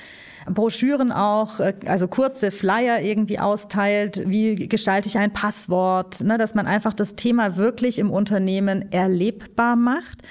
Broschüren 0.47 1.11
auch, 1.11 1.61
äh, 1.61 1.75
also 1.87 2.07
kurze 2.07 2.51
Flyer 2.51 3.01
irgendwie 3.01 3.39
austeilt. 3.39 4.23
Wie 4.27 4.69
gestalte 4.69 5.09
ich 5.09 5.17
ein 5.17 5.33
Passwort? 5.33 6.21
Ne, 6.23 6.37
dass 6.37 6.55
man 6.55 6.67
einfach 6.67 6.93
das 6.93 7.17
Thema 7.17 7.57
wirklich 7.57 7.99
im 7.99 8.11
Unternehmen 8.11 8.93
erlebbar 8.93 9.77
macht. 9.77 10.23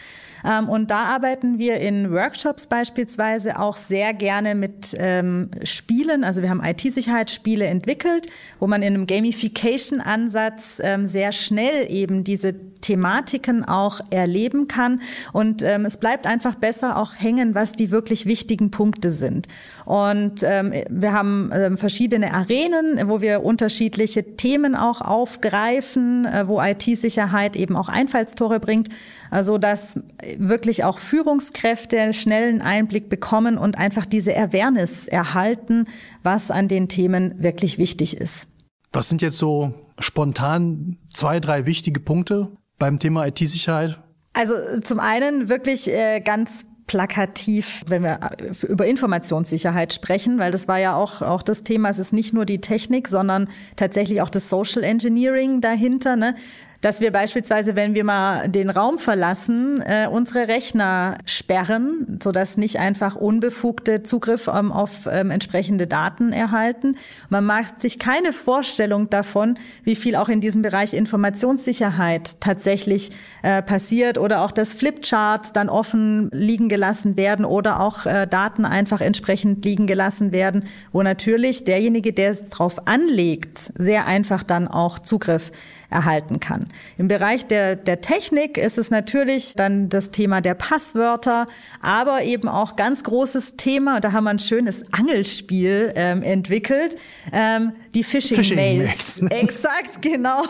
Ähm, 0.46 0.70
und 0.70 0.92
da 0.92 1.06
arbeiten 1.06 1.60
wir 1.60 1.78
in 1.80 2.12
Workshops 2.12 2.68
beispielsweise 2.68 3.60
auch 3.60 3.78
sehr 3.78 4.14
gerne 4.14 4.56
mit 4.56 4.96
ähm, 4.98 5.50
Spielen. 5.64 6.24
Also 6.24 6.42
wir 6.42 6.50
haben 6.50 6.64
IT-Sicherheitsspiele 6.64 7.66
entwickelt, 7.66 8.28
wo 8.60 8.68
man 8.68 8.82
in 8.82 8.94
einem 8.94 9.08
Gamification-Ansatz 9.08 10.82
ähm, 10.84 11.08
sehr 11.08 11.32
schnell 11.32 11.90
eben 11.90 12.24
diese 12.24 12.54
Thematiken 12.82 13.66
auch 13.66 14.00
erleben 14.10 14.68
kann. 14.68 15.02
Und 15.34 15.64
ähm, 15.64 15.86
es 15.86 15.98
bleibt 15.98 16.26
einfach 16.26 16.56
besser 16.56 16.98
auch 16.98 17.12
hängen, 17.18 17.56
was 17.56 17.74
die 17.74 17.92
wirklich 17.92 18.26
wichtigen 18.26 18.72
Punkte 18.72 19.12
sind. 19.12 19.48
Und 19.86 20.44
ähm, 20.44 20.74
wir 20.90 21.14
haben 21.14 21.52
ähm, 21.54 21.78
verschiedene 21.78 22.34
Arenen, 22.34 23.10
wo 23.10 23.22
wir 23.22 23.44
unterschiedliche 23.44 24.36
Themen 24.36 24.76
auch 24.76 25.02
aufgreifen, 25.02 26.26
äh, 26.26 26.48
wo 26.48 26.62
IT-Sicherheit 26.62 27.56
eben 27.56 27.76
auch 27.76 27.90
Einfallstore 27.90 28.60
bringt, 28.60 28.90
also 29.30 29.58
dass 29.58 30.00
wirklich 30.38 30.84
auch 30.84 31.00
Führungskräfte 31.00 32.14
schnellen 32.14 32.62
Einblick 32.62 33.10
bekommen 33.10 33.58
und 33.58 33.78
einfach 33.78 34.06
diese 34.06 34.36
Awareness 34.36 35.08
erhalten, 35.08 35.86
was 36.24 36.52
an 36.52 36.68
den 36.68 36.88
Themen 36.88 37.36
wirklich 37.42 37.78
wichtig 37.78 38.18
ist. 38.18 38.48
Was 38.92 39.10
sind 39.10 39.22
jetzt 39.22 39.38
so 39.38 39.74
spontan 40.00 40.98
zwei, 41.14 41.40
drei 41.40 41.66
wichtige 41.66 42.00
Punkte, 42.00 42.52
beim 42.78 43.00
Thema 43.00 43.28
IT-Sicherheit? 43.28 44.00
Also 44.34 44.54
zum 44.84 45.00
einen 45.00 45.50
wirklich 45.50 45.92
äh, 45.92 46.22
ganz 46.22 46.66
plakativ, 46.90 47.84
wenn 47.88 48.04
wir 48.04 48.20
äh, 48.40 48.66
über 48.66 48.86
Informationssicherheit 48.86 49.94
sprechen, 49.94 50.40
weil 50.40 50.52
das 50.52 50.68
war 50.68 50.80
ja 50.80 50.96
auch, 50.96 51.22
auch 51.22 51.44
das 51.44 51.64
Thema. 51.64 51.90
Es 51.90 52.00
ist 52.00 52.14
nicht 52.14 52.34
nur 52.34 52.46
die 52.46 52.62
Technik, 52.62 53.08
sondern 53.08 53.48
tatsächlich 53.76 54.22
auch 54.22 54.30
das 54.30 54.50
Social 54.50 54.84
Engineering 54.84 55.62
dahinter. 55.62 56.16
Ne? 56.16 56.36
Dass 56.82 57.02
wir 57.02 57.12
beispielsweise, 57.12 57.76
wenn 57.76 57.94
wir 57.94 58.04
mal 58.04 58.48
den 58.48 58.70
Raum 58.70 59.00
verlassen, 59.00 59.82
äh, 59.82 60.08
unsere 60.08 60.48
Rechner 60.48 61.18
sperren, 61.26 62.20
sodass 62.22 62.56
nicht 62.58 62.80
einfach 62.80 63.16
unbefugte 63.16 64.04
Zugriff 64.04 64.48
ähm, 64.48 64.72
auf 64.72 65.08
ähm, 65.12 65.32
entsprechende 65.32 65.88
Daten 65.88 66.32
erhalten. 66.32 66.96
Man 67.30 67.46
macht 67.46 67.82
sich 67.82 68.00
keine 68.00 68.32
Vorstellung 68.32 69.10
davon, 69.10 69.58
wie 69.84 69.96
viel 69.96 70.16
auch 70.16 70.30
in 70.30 70.40
diesem 70.40 70.62
Bereich 70.62 70.94
Informationssicherheit 70.94 72.40
tatsächlich 72.40 73.12
äh, 73.44 73.62
passiert 73.62 74.18
oder 74.18 74.42
auch 74.42 74.52
dass 74.52 74.74
Flipcharts 74.74 75.52
dann 75.52 75.70
offen 75.70 76.30
liegen 76.32 76.70
gelassen 76.70 77.18
werden 77.18 77.44
oder 77.44 77.82
auch 77.82 78.06
äh, 78.06 78.26
Daten 78.26 78.64
einfach 78.66 79.02
entsprechend 79.02 79.66
liegen 79.66 79.86
gelassen 79.86 80.32
werden, 80.32 80.64
wo 80.92 81.04
natürlich 81.04 81.66
derjenige, 81.66 82.14
der 82.14 82.32
es 82.32 82.44
drauf 82.44 82.88
anlegt, 82.88 83.74
sehr 83.78 84.06
einfach 84.06 84.44
dann 84.44 84.68
auch 84.68 85.00
Zugriff 85.00 85.52
erhalten 85.90 86.40
kann. 86.40 86.68
Im 86.98 87.08
Bereich 87.08 87.48
der, 87.48 87.76
der 87.76 88.02
Technik 88.02 88.58
ist 88.58 88.78
es 88.78 88.92
natürlich 88.92 89.56
dann 89.56 89.90
das 89.90 90.12
Thema 90.12 90.42
der 90.42 90.54
Passwörter, 90.54 91.48
aber 91.82 92.24
eben 92.24 92.48
auch 92.48 92.76
ganz 92.76 93.04
großes 93.04 93.56
Thema, 93.58 94.00
da 94.00 94.12
haben 94.12 94.26
wir 94.26 94.30
ein 94.30 94.40
schönes 94.40 94.84
Angelspiel 94.94 95.92
ähm, 95.96 96.22
entwickelt, 96.22 96.96
ähm, 97.32 97.74
die 97.94 98.04
Phishing-Mails. 98.04 99.16
Phishing 99.16 99.28
Exakt, 99.30 100.02
genau. 100.02 100.44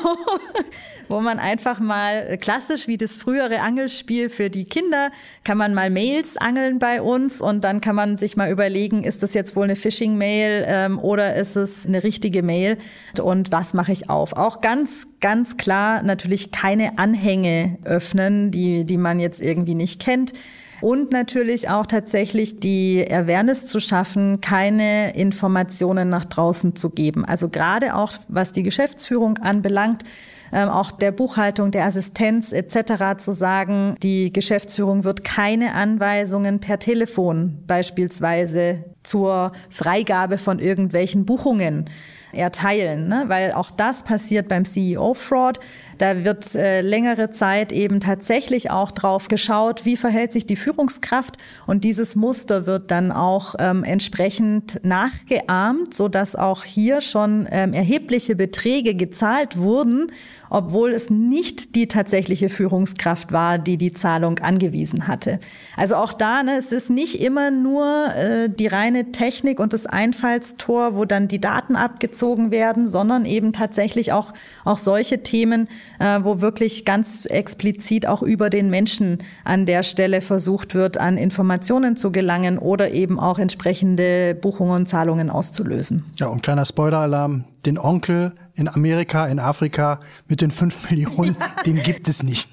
Wo 1.09 1.21
man 1.21 1.39
einfach 1.39 1.79
mal 1.79 2.37
klassisch 2.37 2.87
wie 2.87 2.97
das 2.97 3.17
frühere 3.17 3.61
Angelspiel 3.61 4.29
für 4.29 4.49
die 4.49 4.65
Kinder, 4.65 5.11
kann 5.43 5.57
man 5.57 5.73
mal 5.73 5.89
Mails 5.89 6.37
angeln 6.37 6.77
bei 6.77 7.01
uns 7.01 7.41
und 7.41 7.63
dann 7.63 7.81
kann 7.81 7.95
man 7.95 8.17
sich 8.17 8.37
mal 8.37 8.51
überlegen, 8.51 9.03
ist 9.03 9.23
das 9.23 9.33
jetzt 9.33 9.55
wohl 9.55 9.63
eine 9.63 9.75
Phishing-Mail 9.75 10.65
ähm, 10.67 10.99
oder 10.99 11.35
ist 11.35 11.55
es 11.55 11.85
eine 11.87 12.03
richtige 12.03 12.43
Mail 12.43 12.77
und 13.21 13.51
was 13.51 13.73
mache 13.73 13.91
ich 13.91 14.09
auf? 14.09 14.33
Auch 14.33 14.61
ganz, 14.61 15.07
ganz 15.19 15.57
klar 15.57 16.03
natürlich 16.03 16.51
keine 16.51 16.99
Anhänge 16.99 17.79
öffnen, 17.85 18.51
die, 18.51 18.85
die 18.85 18.97
man 18.97 19.19
jetzt 19.19 19.41
irgendwie 19.41 19.75
nicht 19.75 19.99
kennt 19.99 20.33
und 20.81 21.11
natürlich 21.11 21.69
auch 21.69 21.85
tatsächlich 21.85 22.59
die 22.59 23.05
Awareness 23.09 23.65
zu 23.65 23.79
schaffen, 23.79 24.41
keine 24.41 25.15
Informationen 25.15 26.09
nach 26.09 26.25
draußen 26.25 26.75
zu 26.75 26.89
geben. 26.89 27.25
Also 27.25 27.49
gerade 27.49 27.95
auch 27.95 28.13
was 28.27 28.51
die 28.51 28.63
Geschäftsführung 28.63 29.37
anbelangt, 29.39 30.03
ähm, 30.51 30.69
auch 30.69 30.91
der 30.91 31.11
Buchhaltung, 31.11 31.71
der 31.71 31.85
Assistenz 31.85 32.51
etc. 32.51 33.17
zu 33.17 33.31
sagen, 33.31 33.95
die 34.01 34.33
Geschäftsführung 34.33 35.03
wird 35.03 35.23
keine 35.23 35.73
Anweisungen 35.73 36.59
per 36.59 36.79
Telefon 36.79 37.63
beispielsweise 37.67 38.85
zur 39.03 39.51
Freigabe 39.69 40.37
von 40.37 40.59
irgendwelchen 40.59 41.25
Buchungen 41.25 41.89
erteilen, 42.31 43.07
ne? 43.07 43.25
weil 43.27 43.51
auch 43.53 43.71
das 43.71 44.03
passiert 44.03 44.47
beim 44.47 44.65
CEO-Fraud. 44.65 45.59
Da 45.97 46.23
wird 46.23 46.55
äh, 46.55 46.81
längere 46.81 47.31
Zeit 47.31 47.71
eben 47.71 47.99
tatsächlich 47.99 48.71
auch 48.71 48.91
drauf 48.91 49.27
geschaut, 49.27 49.85
wie 49.85 49.97
verhält 49.97 50.31
sich 50.31 50.45
die 50.45 50.55
Führungskraft 50.55 51.37
und 51.65 51.83
dieses 51.83 52.15
Muster 52.15 52.65
wird 52.65 52.91
dann 52.91 53.11
auch 53.11 53.55
ähm, 53.59 53.83
entsprechend 53.83 54.79
nachgeahmt, 54.83 55.93
so 55.93 56.07
dass 56.07 56.35
auch 56.35 56.63
hier 56.63 57.01
schon 57.01 57.47
ähm, 57.51 57.73
erhebliche 57.73 58.35
Beträge 58.35 58.95
gezahlt 58.95 59.57
wurden, 59.57 60.11
obwohl 60.49 60.91
es 60.91 61.09
nicht 61.09 61.75
die 61.75 61.87
tatsächliche 61.87 62.49
Führungskraft 62.49 63.31
war, 63.31 63.57
die 63.57 63.77
die 63.77 63.93
Zahlung 63.93 64.39
angewiesen 64.39 65.07
hatte. 65.07 65.39
Also 65.75 65.95
auch 65.95 66.13
da, 66.13 66.43
ne, 66.43 66.57
es 66.57 66.71
ist 66.71 66.89
nicht 66.89 67.21
immer 67.21 67.51
nur 67.51 68.07
äh, 68.15 68.49
die 68.49 68.67
reine 68.67 69.11
Technik 69.11 69.59
und 69.59 69.73
das 69.73 69.85
Einfallstor, 69.85 70.95
wo 70.95 71.05
dann 71.05 71.27
die 71.27 71.41
Daten 71.41 71.75
abgezogen 71.75 72.18
werden, 72.51 72.87
sondern 72.87 73.25
eben 73.25 73.53
tatsächlich 73.53 74.11
auch, 74.11 74.33
auch 74.65 74.77
solche 74.77 75.23
Themen, 75.23 75.67
äh, 75.99 76.19
wo 76.21 76.41
wirklich 76.41 76.85
ganz 76.85 77.25
explizit 77.25 78.07
auch 78.07 78.21
über 78.21 78.49
den 78.49 78.69
Menschen 78.69 79.19
an 79.43 79.65
der 79.65 79.83
Stelle 79.83 80.21
versucht 80.21 80.75
wird, 80.75 80.97
an 80.97 81.17
Informationen 81.17 81.95
zu 81.95 82.11
gelangen 82.11 82.57
oder 82.57 82.91
eben 82.91 83.19
auch 83.19 83.39
entsprechende 83.39 84.35
Buchungen 84.35 84.73
und 84.73 84.85
Zahlungen 84.87 85.29
auszulösen. 85.29 86.05
Ja, 86.15 86.27
und 86.27 86.43
kleiner 86.43 86.65
Spoiler-Alarm, 86.65 87.45
den 87.65 87.77
Onkel 87.77 88.33
in 88.55 88.67
Amerika, 88.67 89.25
in 89.27 89.39
Afrika 89.39 89.99
mit 90.27 90.41
den 90.41 90.51
fünf 90.51 90.89
Millionen, 90.89 91.37
den 91.65 91.81
gibt 91.81 92.07
es 92.09 92.23
nicht. 92.23 92.49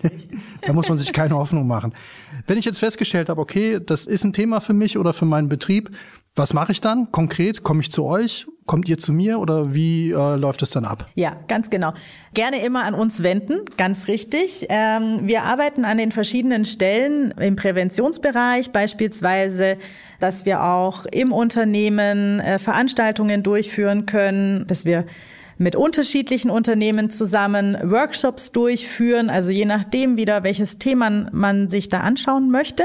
da 0.63 0.73
muss 0.73 0.89
man 0.89 0.99
sich 0.99 1.13
keine 1.13 1.35
Hoffnung 1.35 1.67
machen. 1.67 1.93
Wenn 2.47 2.59
ich 2.59 2.65
jetzt 2.65 2.79
festgestellt 2.79 3.29
habe, 3.29 3.41
okay, 3.41 3.81
das 3.85 4.07
ist 4.07 4.25
ein 4.25 4.33
Thema 4.33 4.61
für 4.61 4.73
mich 4.73 4.99
oder 4.99 5.13
für 5.13 5.25
meinen 5.25 5.49
Betrieb, 5.49 5.91
was 6.37 6.53
mache 6.53 6.71
ich 6.73 6.83
dann 6.83 7.11
konkret? 7.13 7.63
Komme 7.63 7.81
ich 7.81 7.91
zu 7.91 8.05
euch? 8.05 8.47
Kommt 8.67 8.89
ihr 8.89 8.99
zu 8.99 9.13
mir 9.13 9.39
oder 9.39 9.75
wie 9.75 10.11
äh, 10.11 10.37
läuft 10.37 10.61
es 10.63 10.71
dann 10.71 10.85
ab? 10.85 11.09
Ja, 11.15 11.37
ganz 11.49 11.71
genau. 11.71 11.95
Gerne 12.35 12.63
immer 12.63 12.85
an 12.85 12.95
uns 12.95 13.23
wenden, 13.23 13.61
ganz 13.77 14.07
richtig. 14.07 14.67
Ähm, 14.69 15.21
wir 15.23 15.45
arbeiten 15.45 15.85
an 15.85 15.99
den 15.99 16.13
verschiedenen 16.13 16.65
Stellen 16.65 17.31
im 17.33 17.57
Präventionsbereich, 17.57 18.73
beispielsweise, 18.73 19.79
dass 20.21 20.45
wir 20.45 20.63
auch 20.63 21.07
im 21.07 21.33
Unternehmen 21.33 22.41
äh, 22.41 22.59
Veranstaltungen 22.59 23.43
durchführen 23.43 24.05
können, 24.05 24.67
dass 24.67 24.85
wir 24.85 25.07
mit 25.59 25.75
unterschiedlichen 25.75 26.51
Unternehmen 26.51 27.09
zusammen 27.09 27.79
Workshops 27.83 28.53
durchführen, 28.53 29.31
also 29.31 29.51
je 29.51 29.65
nachdem 29.65 30.17
wieder, 30.17 30.45
welches 30.45 30.79
Thema 30.79 31.31
man 31.33 31.69
sich 31.69 31.89
da 31.89 32.01
anschauen 32.01 32.51
möchte. 32.51 32.85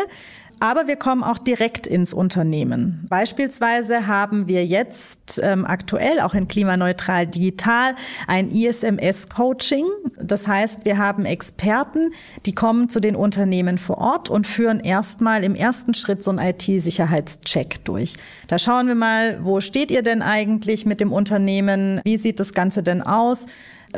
Aber 0.61 0.85
wir 0.85 0.95
kommen 0.95 1.23
auch 1.23 1.39
direkt 1.39 1.87
ins 1.87 2.13
Unternehmen. 2.13 3.07
Beispielsweise 3.09 4.05
haben 4.05 4.47
wir 4.47 4.63
jetzt 4.63 5.41
ähm, 5.41 5.65
aktuell 5.65 6.19
auch 6.19 6.35
in 6.35 6.47
Klimaneutral 6.47 7.25
Digital 7.25 7.95
ein 8.27 8.51
ISMS-Coaching. 8.51 9.85
Das 10.21 10.47
heißt, 10.47 10.85
wir 10.85 10.99
haben 10.99 11.25
Experten, 11.25 12.11
die 12.45 12.53
kommen 12.53 12.89
zu 12.89 12.99
den 12.99 13.15
Unternehmen 13.15 13.79
vor 13.79 13.97
Ort 13.97 14.29
und 14.29 14.45
führen 14.45 14.79
erstmal 14.79 15.43
im 15.43 15.55
ersten 15.55 15.95
Schritt 15.95 16.23
so 16.23 16.29
einen 16.29 16.37
IT-Sicherheitscheck 16.37 17.83
durch. 17.83 18.13
Da 18.47 18.59
schauen 18.59 18.85
wir 18.87 18.93
mal, 18.93 19.43
wo 19.43 19.61
steht 19.61 19.89
ihr 19.89 20.03
denn 20.03 20.21
eigentlich 20.21 20.85
mit 20.85 20.99
dem 20.99 21.11
Unternehmen? 21.11 22.01
Wie 22.03 22.17
sieht 22.17 22.39
das 22.39 22.53
Ganze 22.53 22.83
denn 22.83 23.01
aus? 23.01 23.47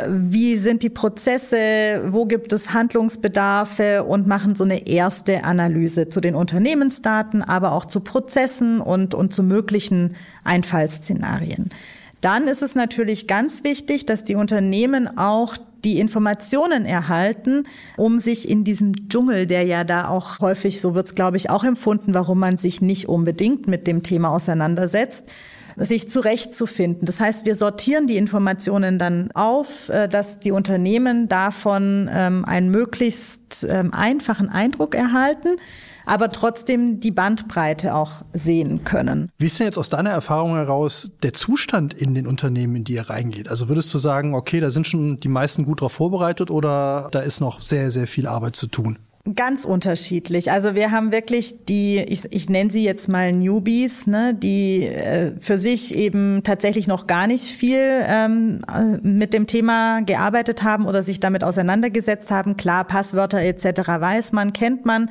Wie 0.08 0.58
sind 0.58 0.84
die 0.84 0.90
Prozesse, 0.90 2.04
wo 2.08 2.26
gibt 2.26 2.52
es 2.54 2.74
Handlungsbedarfe 2.74 4.04
und 4.04 4.28
machen 4.28 4.56
so 4.56 4.64
eine 4.64 4.88
erste 4.88 5.44
Analyse 5.44 6.10
zu 6.10 6.20
den 6.20 6.36
Unternehmensdaten, 6.36 7.44
aber 7.44 7.74
auch 7.74 7.86
zu 7.86 8.00
Prozessen 8.00 8.82
und, 8.82 9.14
und 9.14 9.34
zu 9.34 9.44
möglichen 9.44 10.16
Einfallsszenarien. 10.44 11.70
Dann 12.22 12.48
ist 12.48 12.64
es 12.64 12.74
natürlich 12.74 13.28
ganz 13.28 13.64
wichtig, 13.64 14.06
dass 14.06 14.24
die 14.24 14.36
Unternehmen 14.36 15.18
auch 15.18 15.58
die 15.84 16.00
Informationen 16.00 16.86
erhalten, 16.86 17.66
um 17.98 18.20
sich 18.20 18.50
in 18.50 18.64
diesem 18.64 19.10
Dschungel, 19.10 19.46
der 19.46 19.64
ja 19.64 19.84
da 19.84 20.08
auch 20.08 20.40
häufig, 20.40 20.80
so 20.80 20.96
wird 20.96 21.08
es 21.08 21.16
glaube 21.16 21.38
ich 21.38 21.50
auch 21.50 21.66
empfunden, 21.66 22.14
warum 22.14 22.40
man 22.40 22.58
sich 22.58 22.82
nicht 22.82 23.10
unbedingt 23.10 23.68
mit 23.68 23.88
dem 23.88 24.04
Thema 24.04 24.30
auseinandersetzt, 24.30 25.28
sich 25.78 26.10
zurechtzufinden. 26.10 27.06
Das 27.06 27.20
heißt, 27.20 27.46
wir 27.46 27.56
sortieren 27.56 28.08
die 28.08 28.18
Informationen 28.18 29.00
dann 29.00 29.32
auf, 29.34 29.90
äh, 29.90 30.08
dass 30.08 30.40
die 30.40 30.52
Unternehmen 30.52 31.28
davon 31.28 32.10
ähm, 32.12 32.46
einen 32.46 32.70
möglichst 32.70 33.66
ähm, 33.70 33.94
einfachen 33.94 34.50
Eindruck 34.50 34.96
erhalten 34.96 35.58
aber 36.06 36.32
trotzdem 36.32 37.00
die 37.00 37.12
Bandbreite 37.12 37.96
auch 37.96 38.24
sehen 38.34 38.84
können. 38.84 39.30
Wie 39.38 39.46
ist 39.46 39.60
denn 39.60 39.68
jetzt 39.68 39.78
aus 39.78 39.90
deiner 39.90 40.10
Erfahrung 40.10 40.56
heraus 40.56 41.14
der 41.24 41.34
Zustand 41.34 41.94
in 41.94 42.14
den 42.16 42.28
Unternehmen, 42.28 42.78
in 42.78 42.84
die 42.84 42.94
ihr 42.94 43.10
reingeht? 43.10 43.48
Also 43.48 43.70
würdest 43.70 43.94
du 43.94 43.98
sagen, 43.98 44.36
okay, 44.36 44.60
da 44.60 44.70
sind 44.70 44.88
schon 44.88 45.20
die 45.20 45.28
meisten 45.28 45.66
gut 45.66 45.82
darauf 45.82 45.94
vorbereitet 45.94 46.52
oder 46.52 47.08
da 47.12 47.22
ist 47.22 47.40
noch 47.40 47.62
sehr, 47.62 47.92
sehr 47.92 48.08
viel 48.08 48.28
Arbeit 48.28 48.56
zu 48.56 48.68
tun? 48.68 49.00
Ganz 49.38 49.64
unterschiedlich. 49.64 50.52
Also 50.52 50.76
wir 50.76 50.92
haben 50.92 51.14
wirklich 51.14 51.64
die, 51.64 52.00
ich, 52.00 52.30
ich 52.34 52.50
nenne 52.50 52.70
sie 52.70 52.84
jetzt 52.84 53.08
mal 53.08 53.32
Newbies, 53.32 54.06
ne, 54.06 54.36
die 54.36 54.84
äh, 54.84 55.40
für 55.40 55.58
sich 55.58 55.96
eben 55.96 56.44
tatsächlich 56.44 56.88
noch 56.88 57.08
gar 57.08 57.26
nicht 57.28 57.46
viel 57.46 57.80
ähm, 58.06 58.62
mit 59.02 59.34
dem 59.34 59.48
Thema 59.48 60.02
gearbeitet 60.02 60.64
haben 60.64 60.86
oder 60.86 61.04
sich 61.04 61.22
damit 61.22 61.46
auseinandergesetzt 61.46 62.32
haben. 62.32 62.58
Klar, 62.58 62.84
Passwörter 62.84 63.40
etc. 63.40 63.88
weiß 63.88 64.34
man, 64.34 64.52
kennt 64.52 64.86
man. 64.86 65.10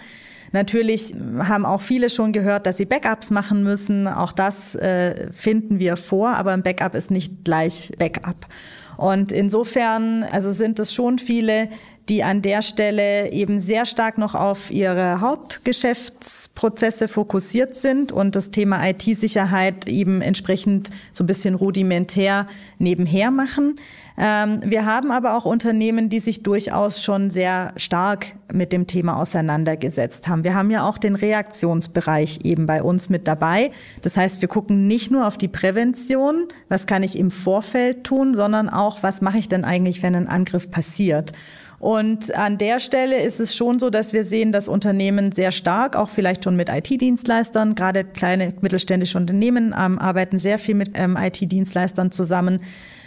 Natürlich 0.53 1.15
haben 1.39 1.65
auch 1.65 1.81
viele 1.81 2.11
schon 2.11 2.33
gehört, 2.33 2.67
dass 2.67 2.77
sie 2.77 2.85
Backups 2.85 3.31
machen 3.31 3.63
müssen. 3.63 4.07
Auch 4.07 4.33
das 4.33 4.75
äh, 4.75 5.33
finden 5.33 5.79
wir 5.79 5.97
vor, 5.97 6.37
aber 6.37 6.53
ein 6.53 6.63
Backup 6.63 6.95
ist 6.95 7.11
nicht 7.11 7.45
gleich 7.45 7.91
Backup. 7.99 8.47
Und 8.99 9.33
insofern, 9.33 10.23
also 10.23 10.53
sind 10.53 10.79
es 10.79 10.93
schon 10.93 11.19
viele, 11.19 11.69
die 12.09 12.25
an 12.25 12.43
der 12.43 12.63
Stelle 12.63 13.31
eben 13.33 13.61
sehr 13.61 13.87
stark 13.87 14.19
noch 14.19 14.35
auf 14.35 14.71
ihre 14.71 15.21
Hauptgeschäftsprozesse 15.21 17.07
fokussiert 17.07 17.77
sind 17.77 18.11
und 18.11 18.35
das 18.35 18.51
Thema 18.51 18.89
IT-Sicherheit 18.89 19.89
eben 19.89 20.21
entsprechend 20.21 20.91
so 21.13 21.23
ein 21.23 21.29
bisschen 21.29 21.55
rudimentär 21.55 22.47
nebenher 22.79 23.31
machen. 23.31 23.77
Ähm, 24.19 24.61
wir 24.65 24.85
haben 24.85 25.11
aber 25.11 25.37
auch 25.37 25.45
Unternehmen, 25.45 26.09
die 26.09 26.21
sich 26.21 26.43
durchaus 26.43 27.03
schon 27.03 27.31
sehr 27.31 27.73
stark 27.77 28.35
mit 28.53 28.73
dem 28.73 28.87
Thema 28.87 29.17
auseinandergesetzt 29.17 30.29
haben. 30.29 30.45
Wir 30.45 30.55
haben 30.55 30.71
ja 30.71 30.87
auch 30.87 30.99
den 30.99 31.15
Reaktionsbereich 31.15 32.41
eben 32.45 32.67
bei 32.67 32.83
uns 32.83 33.09
mit 33.09 33.27
dabei. 33.27 33.71
Das 34.03 34.17
heißt, 34.17 34.43
wir 34.43 34.49
gucken 34.49 34.87
nicht 34.87 35.11
nur 35.11 35.27
auf 35.27 35.39
die 35.39 35.49
Prävention, 35.49 36.45
was 36.69 36.87
kann 36.87 37.03
ich 37.03 37.19
im 37.19 37.31
Vorfeld 37.31 38.05
tun, 38.05 38.35
sondern 38.35 38.69
auch, 38.69 39.03
was 39.03 39.23
mache 39.23 39.39
ich 39.39 39.49
denn 39.49 39.65
eigentlich, 39.65 40.03
wenn 40.03 40.15
ein 40.15 40.29
Angriff 40.29 40.71
passiert. 40.71 41.33
Und 41.83 42.33
an 42.37 42.59
der 42.59 42.79
Stelle 42.79 43.25
ist 43.25 43.41
es 43.41 43.57
schon 43.57 43.81
so, 43.81 43.91
dass 43.91 44.13
wir 44.13 44.23
sehen, 44.23 44.53
dass 44.53 44.69
Unternehmen 44.69 45.33
sehr 45.33 45.51
stark, 45.51 45.97
auch 45.97 46.11
vielleicht 46.11 46.45
schon 46.45 46.55
mit 46.55 46.69
IT-Dienstleistern, 46.69 47.75
gerade 47.75 48.05
kleine 48.05 48.55
mittelständische 48.61 49.19
Unternehmen 49.19 49.75
ähm, 49.77 49.99
arbeiten 49.99 50.39
sehr 50.39 50.61
viel 50.61 50.77
mit 50.77 50.93
ähm, 50.95 51.19
IT-Dienstleistern 51.21 52.13
zusammen, 52.13 52.61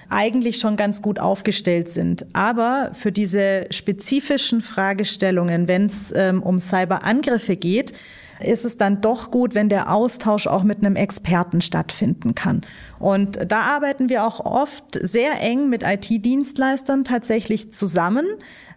eigentlich 0.10 0.58
schon 0.58 0.76
ganz 0.76 1.02
gut 1.02 1.20
aufgestellt 1.20 1.88
sind. 1.88 2.26
Aber 2.34 2.92
für 2.92 3.14
diese 3.14 3.66
spezifischen 3.70 4.60
Fragestellungen, 4.60 5.70
wenn 5.70 5.86
es 5.86 6.14
ähm, 6.14 6.44
um 6.44 6.60
Cyberangriffe 6.60 7.56
geht, 7.56 7.94
ist 8.40 8.66
es 8.66 8.78
dann 8.78 9.02
doch 9.02 9.32
gut, 9.32 9.56
wenn 9.56 9.70
der 9.70 9.92
Austausch 9.92 10.48
auch 10.48 10.64
mit 10.64 10.80
einem 10.80 10.96
Experten 10.96 11.62
stattfinden 11.62 12.36
kann. 12.36 12.62
Und 13.00 13.40
da 13.48 13.62
arbeiten 13.62 14.10
wir 14.10 14.26
auch 14.26 14.40
oft 14.40 14.94
sehr 14.94 15.42
eng 15.42 15.70
mit 15.70 15.84
IT-Dienstleistern 15.84 17.04
tatsächlich 17.04 17.72
zusammen, 17.72 18.26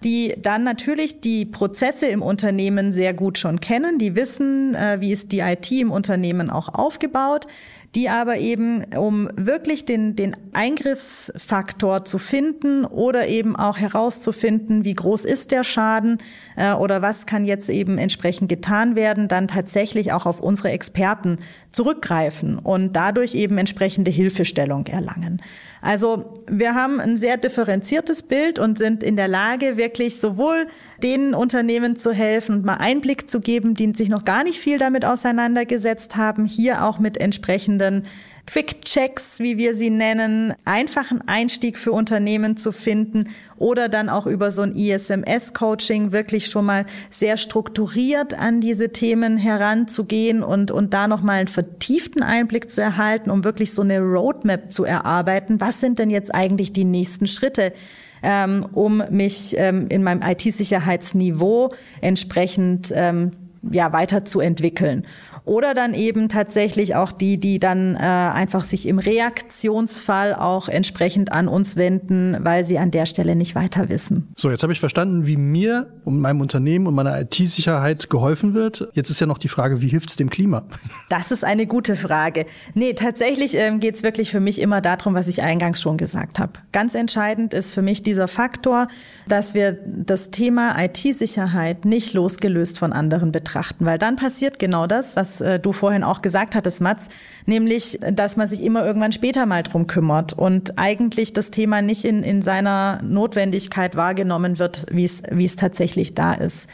die 0.04 0.34
dann 0.40 0.62
natürlich 0.62 1.20
die 1.20 1.44
Prozesse 1.44 2.06
im 2.06 2.22
Unternehmen 2.22 2.92
sehr 2.92 3.14
gut 3.14 3.38
schon 3.38 3.60
kennen, 3.60 3.98
die 3.98 4.14
wissen, 4.14 4.74
äh, 4.74 5.00
wie 5.00 5.12
ist 5.12 5.32
die 5.32 5.40
IT 5.40 5.70
im 5.72 5.90
Unternehmen 5.90 6.50
auch 6.50 6.68
aufgebaut, 6.68 7.46
die 7.94 8.08
aber 8.08 8.36
eben, 8.36 8.84
um 8.96 9.30
wirklich 9.34 9.84
den, 9.84 10.14
den 10.14 10.36
Eingriffsfaktor 10.52 12.04
zu 12.04 12.18
finden 12.18 12.84
oder 12.84 13.28
eben 13.28 13.56
auch 13.56 13.78
herauszufinden, 13.78 14.84
wie 14.84 14.94
groß 14.94 15.24
ist 15.24 15.50
der 15.52 15.64
Schaden 15.64 16.18
äh, 16.56 16.72
oder 16.74 17.00
was 17.00 17.26
kann 17.26 17.44
jetzt 17.44 17.70
eben 17.70 17.96
entsprechend 17.96 18.48
getan 18.48 18.94
werden, 18.94 19.26
dann 19.28 19.48
tatsächlich 19.48 20.12
auch 20.12 20.26
auf 20.26 20.40
unsere 20.40 20.70
Experten 20.70 21.38
zurückgreifen 21.72 22.58
und 22.58 22.94
dadurch 22.94 23.34
eben 23.34 23.56
entsprechende 23.56 24.10
Hilfestellung 24.10 24.86
erlangen. 24.86 25.40
Also 25.80 26.42
wir 26.46 26.74
haben 26.74 27.00
ein 27.00 27.16
sehr 27.16 27.36
differenziertes 27.36 28.22
Bild 28.22 28.58
und 28.58 28.78
sind 28.78 29.02
in 29.02 29.16
der 29.16 29.28
Lage, 29.28 29.76
wirklich 29.76 30.20
sowohl 30.20 30.66
den 31.02 31.34
Unternehmen 31.34 31.96
zu 31.96 32.12
helfen 32.12 32.56
und 32.56 32.64
mal 32.64 32.74
Einblick 32.74 33.30
zu 33.30 33.40
geben, 33.40 33.74
die 33.74 33.92
sich 33.92 34.08
noch 34.08 34.24
gar 34.24 34.44
nicht 34.44 34.58
viel 34.58 34.78
damit 34.78 35.04
auseinandergesetzt 35.04 36.16
haben, 36.16 36.44
hier 36.44 36.84
auch 36.84 36.98
mit 36.98 37.18
entsprechenden 37.18 38.04
Quick-Checks, 38.46 39.40
wie 39.40 39.58
wir 39.58 39.74
sie 39.74 39.90
nennen, 39.90 40.54
einfachen 40.64 41.20
Einstieg 41.28 41.76
für 41.76 41.92
Unternehmen 41.92 42.56
zu 42.56 42.72
finden 42.72 43.28
oder 43.58 43.90
dann 43.90 44.08
auch 44.08 44.26
über 44.26 44.50
so 44.50 44.62
ein 44.62 44.74
ISMS-Coaching 44.74 46.12
wirklich 46.12 46.46
schon 46.46 46.64
mal 46.64 46.86
sehr 47.10 47.36
strukturiert 47.36 48.32
an 48.38 48.60
diese 48.62 48.90
Themen 48.90 49.36
heranzugehen 49.36 50.42
und, 50.42 50.70
und 50.70 50.94
da 50.94 51.08
nochmal 51.08 51.40
einen 51.40 51.48
vertieften 51.48 52.22
Einblick 52.22 52.70
zu 52.70 52.80
erhalten, 52.80 53.30
um 53.30 53.44
wirklich 53.44 53.74
so 53.74 53.82
eine 53.82 54.00
Roadmap 54.00 54.72
zu 54.72 54.84
erarbeiten. 54.84 55.60
Was 55.60 55.80
sind 55.80 55.98
denn 55.98 56.10
jetzt 56.10 56.34
eigentlich 56.34 56.72
die 56.72 56.84
nächsten 56.84 57.26
Schritte? 57.26 57.74
Ähm, 58.22 58.66
um 58.72 59.02
mich 59.10 59.54
ähm, 59.56 59.86
in 59.88 60.02
meinem 60.02 60.22
IT-Sicherheitsniveau 60.22 61.70
entsprechend 62.00 62.92
ähm, 62.94 63.32
ja, 63.70 63.92
weiterzuentwickeln. 63.92 65.04
Oder 65.48 65.72
dann 65.72 65.94
eben 65.94 66.28
tatsächlich 66.28 66.94
auch 66.94 67.10
die, 67.10 67.38
die 67.38 67.58
dann 67.58 67.96
äh, 67.96 67.98
einfach 67.98 68.64
sich 68.64 68.86
im 68.86 68.98
Reaktionsfall 68.98 70.34
auch 70.34 70.68
entsprechend 70.68 71.32
an 71.32 71.48
uns 71.48 71.76
wenden, 71.76 72.36
weil 72.40 72.64
sie 72.64 72.78
an 72.78 72.90
der 72.90 73.06
Stelle 73.06 73.34
nicht 73.34 73.54
weiter 73.54 73.88
wissen. 73.88 74.28
So, 74.36 74.50
jetzt 74.50 74.62
habe 74.62 74.74
ich 74.74 74.80
verstanden, 74.80 75.26
wie 75.26 75.38
mir 75.38 75.86
und 76.04 76.20
meinem 76.20 76.42
Unternehmen 76.42 76.86
und 76.86 76.94
meiner 76.94 77.18
IT-Sicherheit 77.18 78.10
geholfen 78.10 78.52
wird. 78.52 78.88
Jetzt 78.92 79.08
ist 79.08 79.20
ja 79.20 79.26
noch 79.26 79.38
die 79.38 79.48
Frage, 79.48 79.80
wie 79.80 79.88
hilft 79.88 80.10
es 80.10 80.16
dem 80.16 80.30
Klima? 80.30 80.64
Das 81.08 81.30
ist 81.30 81.42
eine 81.42 81.66
gute 81.66 81.96
Frage. 81.96 82.44
Nee, 82.74 82.92
tatsächlich 82.92 83.54
ähm, 83.54 83.80
geht 83.80 83.94
es 83.94 84.02
wirklich 84.02 84.30
für 84.30 84.40
mich 84.40 84.60
immer 84.60 84.80
darum, 84.80 85.14
was 85.14 85.26
ich 85.26 85.42
eingangs 85.42 85.80
schon 85.80 85.96
gesagt 85.96 86.38
habe. 86.38 86.52
Ganz 86.70 86.94
entscheidend 86.94 87.54
ist 87.54 87.72
für 87.72 87.80
mich 87.80 88.02
dieser 88.02 88.28
Faktor, 88.28 88.88
dass 89.26 89.54
wir 89.54 89.78
das 89.86 90.30
Thema 90.30 90.78
IT-Sicherheit 90.78 91.86
nicht 91.86 92.12
losgelöst 92.12 92.78
von 92.78 92.92
anderen 92.92 93.32
betrachten, 93.32 93.86
weil 93.86 93.96
dann 93.96 94.16
passiert 94.16 94.58
genau 94.58 94.86
das, 94.86 95.16
was 95.16 95.37
äh, 95.40 95.60
du 95.60 95.72
vorhin 95.72 96.04
auch 96.04 96.22
gesagt 96.22 96.54
hattest, 96.54 96.80
Mats, 96.80 97.08
nämlich, 97.46 97.98
dass 98.12 98.36
man 98.36 98.48
sich 98.48 98.62
immer 98.62 98.84
irgendwann 98.84 99.12
später 99.12 99.46
mal 99.46 99.62
drum 99.62 99.86
kümmert 99.86 100.32
und 100.32 100.78
eigentlich 100.78 101.32
das 101.32 101.50
Thema 101.50 101.82
nicht 101.82 102.04
in, 102.04 102.22
in 102.22 102.42
seiner 102.42 103.00
Notwendigkeit 103.02 103.96
wahrgenommen 103.96 104.58
wird, 104.58 104.86
wie 104.90 105.04
es, 105.04 105.22
wie 105.30 105.44
es 105.44 105.56
tatsächlich 105.56 106.14
da 106.14 106.32
ist. 106.34 106.68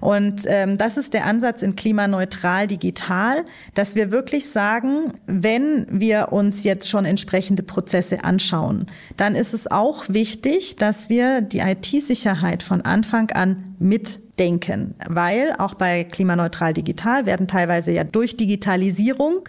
Und 0.00 0.42
ähm, 0.46 0.78
das 0.78 0.96
ist 0.96 1.14
der 1.14 1.26
Ansatz 1.26 1.62
in 1.62 1.76
klimaneutral 1.76 2.66
digital, 2.66 3.44
dass 3.74 3.94
wir 3.94 4.10
wirklich 4.10 4.50
sagen, 4.50 5.12
wenn 5.26 5.86
wir 5.88 6.32
uns 6.32 6.64
jetzt 6.64 6.88
schon 6.88 7.04
entsprechende 7.04 7.62
Prozesse 7.62 8.24
anschauen, 8.24 8.86
dann 9.16 9.34
ist 9.34 9.54
es 9.54 9.70
auch 9.70 10.04
wichtig, 10.08 10.76
dass 10.76 11.08
wir 11.08 11.40
die 11.40 11.60
IT-Sicherheit 11.60 12.62
von 12.62 12.82
Anfang 12.82 13.30
an 13.30 13.76
mitdenken, 14.34 14.94
weil 15.08 15.54
auch 15.58 15.74
bei 15.74 16.04
klimaneutral 16.04 16.72
digital 16.72 17.26
werden 17.26 17.46
teilweise 17.46 17.92
ja 17.92 18.04
durch 18.04 18.36
Digitalisierung 18.36 19.48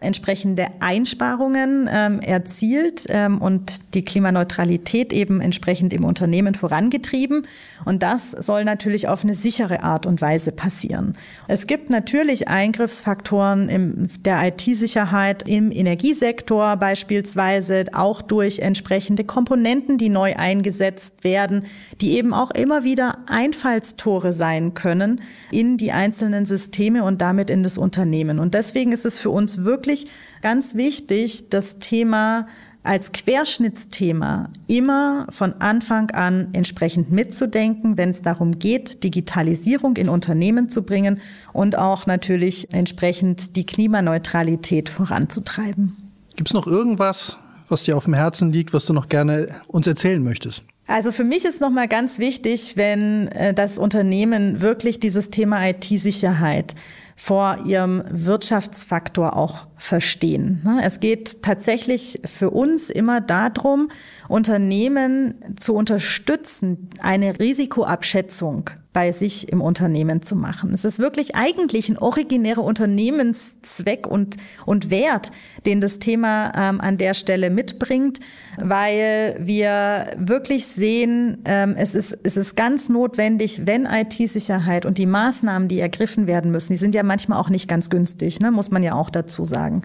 entsprechende 0.00 0.66
Einsparungen 0.80 1.88
ähm, 1.90 2.20
erzielt 2.20 3.06
ähm, 3.08 3.38
und 3.38 3.94
die 3.94 4.04
Klimaneutralität 4.04 5.12
eben 5.12 5.40
entsprechend 5.40 5.92
im 5.92 6.04
Unternehmen 6.04 6.54
vorangetrieben. 6.54 7.46
Und 7.84 8.02
das 8.02 8.30
soll 8.30 8.64
natürlich 8.64 9.08
auf 9.08 9.24
eine 9.24 9.34
sichere 9.34 9.82
Art 9.82 10.06
und 10.06 10.20
Weise 10.20 10.52
passieren. 10.52 11.16
Es 11.48 11.66
gibt 11.66 11.90
natürlich 11.90 12.48
Eingriffsfaktoren 12.48 13.68
in 13.68 14.08
der 14.24 14.46
IT-Sicherheit 14.46 15.48
im 15.48 15.72
Energiesektor 15.72 16.76
beispielsweise, 16.76 17.86
auch 17.92 18.22
durch 18.22 18.60
entsprechende 18.60 19.24
Komponenten, 19.24 19.98
die 19.98 20.08
neu 20.08 20.36
eingesetzt 20.36 21.24
werden, 21.24 21.64
die 22.00 22.16
eben 22.16 22.34
auch 22.34 22.50
immer 22.50 22.84
wieder 22.84 23.18
Einfallstore 23.26 24.32
sein 24.32 24.74
können 24.74 25.20
in 25.50 25.76
die 25.76 25.92
einzelnen 25.92 26.46
Systeme 26.46 27.02
und 27.04 27.20
damit 27.20 27.50
in 27.50 27.62
das 27.62 27.78
Unternehmen. 27.78 28.38
Und 28.38 28.54
deswegen 28.54 28.92
ist 28.92 29.04
es 29.04 29.18
für 29.18 29.30
uns 29.30 29.64
wirklich 29.64 29.87
wirklich 29.88 30.10
ganz 30.42 30.74
wichtig, 30.74 31.48
das 31.48 31.78
Thema 31.78 32.46
als 32.84 33.12
Querschnittsthema 33.12 34.50
immer 34.66 35.26
von 35.30 35.54
Anfang 35.60 36.10
an 36.12 36.48
entsprechend 36.52 37.10
mitzudenken, 37.10 37.98
wenn 37.98 38.10
es 38.10 38.22
darum 38.22 38.58
geht, 38.58 39.02
Digitalisierung 39.02 39.96
in 39.96 40.08
Unternehmen 40.08 40.68
zu 40.70 40.82
bringen 40.82 41.20
und 41.52 41.76
auch 41.76 42.06
natürlich 42.06 42.72
entsprechend 42.72 43.56
die 43.56 43.66
Klimaneutralität 43.66 44.88
voranzutreiben. 44.88 45.96
Gibt 46.36 46.50
es 46.50 46.54
noch 46.54 46.66
irgendwas, 46.66 47.38
was 47.68 47.82
dir 47.82 47.96
auf 47.96 48.04
dem 48.04 48.14
Herzen 48.14 48.52
liegt, 48.52 48.72
was 48.72 48.86
du 48.86 48.92
noch 48.92 49.08
gerne 49.08 49.60
uns 49.66 49.86
erzählen 49.86 50.22
möchtest? 50.22 50.64
Also 50.86 51.12
für 51.12 51.24
mich 51.24 51.44
ist 51.44 51.60
nochmal 51.60 51.88
ganz 51.88 52.18
wichtig, 52.18 52.76
wenn 52.76 53.28
äh, 53.28 53.52
das 53.52 53.76
Unternehmen 53.76 54.62
wirklich 54.62 55.00
dieses 55.00 55.28
Thema 55.28 55.68
IT-Sicherheit 55.68 56.74
vor 57.18 57.58
ihrem 57.66 58.04
Wirtschaftsfaktor 58.08 59.36
auch 59.36 59.66
verstehen. 59.76 60.62
Ne? 60.64 60.80
Es 60.84 61.00
geht 61.00 61.42
tatsächlich 61.42 62.20
für 62.24 62.50
uns 62.50 62.90
immer 62.90 63.20
darum, 63.20 63.90
Unternehmen 64.28 65.34
zu 65.58 65.74
unterstützen, 65.74 66.88
eine 67.00 67.40
Risikoabschätzung 67.40 68.70
bei 68.98 69.12
sich 69.12 69.52
im 69.52 69.60
Unternehmen 69.60 70.22
zu 70.22 70.34
machen. 70.34 70.74
Es 70.74 70.84
ist 70.84 70.98
wirklich 70.98 71.36
eigentlich 71.36 71.88
ein 71.88 71.98
originärer 71.98 72.64
Unternehmenszweck 72.64 74.08
und, 74.08 74.36
und 74.66 74.90
Wert, 74.90 75.30
den 75.66 75.80
das 75.80 76.00
Thema 76.00 76.50
ähm, 76.56 76.80
an 76.80 76.98
der 76.98 77.14
Stelle 77.14 77.50
mitbringt, 77.50 78.18
weil 78.60 79.36
wir 79.38 80.16
wirklich 80.18 80.66
sehen, 80.66 81.38
ähm, 81.44 81.76
es, 81.78 81.94
ist, 81.94 82.18
es 82.24 82.36
ist 82.36 82.56
ganz 82.56 82.88
notwendig, 82.88 83.68
wenn 83.68 83.86
IT-Sicherheit 83.86 84.84
und 84.84 84.98
die 84.98 85.06
Maßnahmen, 85.06 85.68
die 85.68 85.78
ergriffen 85.78 86.26
werden 86.26 86.50
müssen, 86.50 86.72
die 86.72 86.76
sind 86.76 86.96
ja 86.96 87.04
manchmal 87.04 87.38
auch 87.38 87.50
nicht 87.50 87.68
ganz 87.68 87.90
günstig, 87.90 88.40
ne, 88.40 88.50
muss 88.50 88.72
man 88.72 88.82
ja 88.82 88.94
auch 88.94 89.10
dazu 89.10 89.44
sagen. 89.44 89.82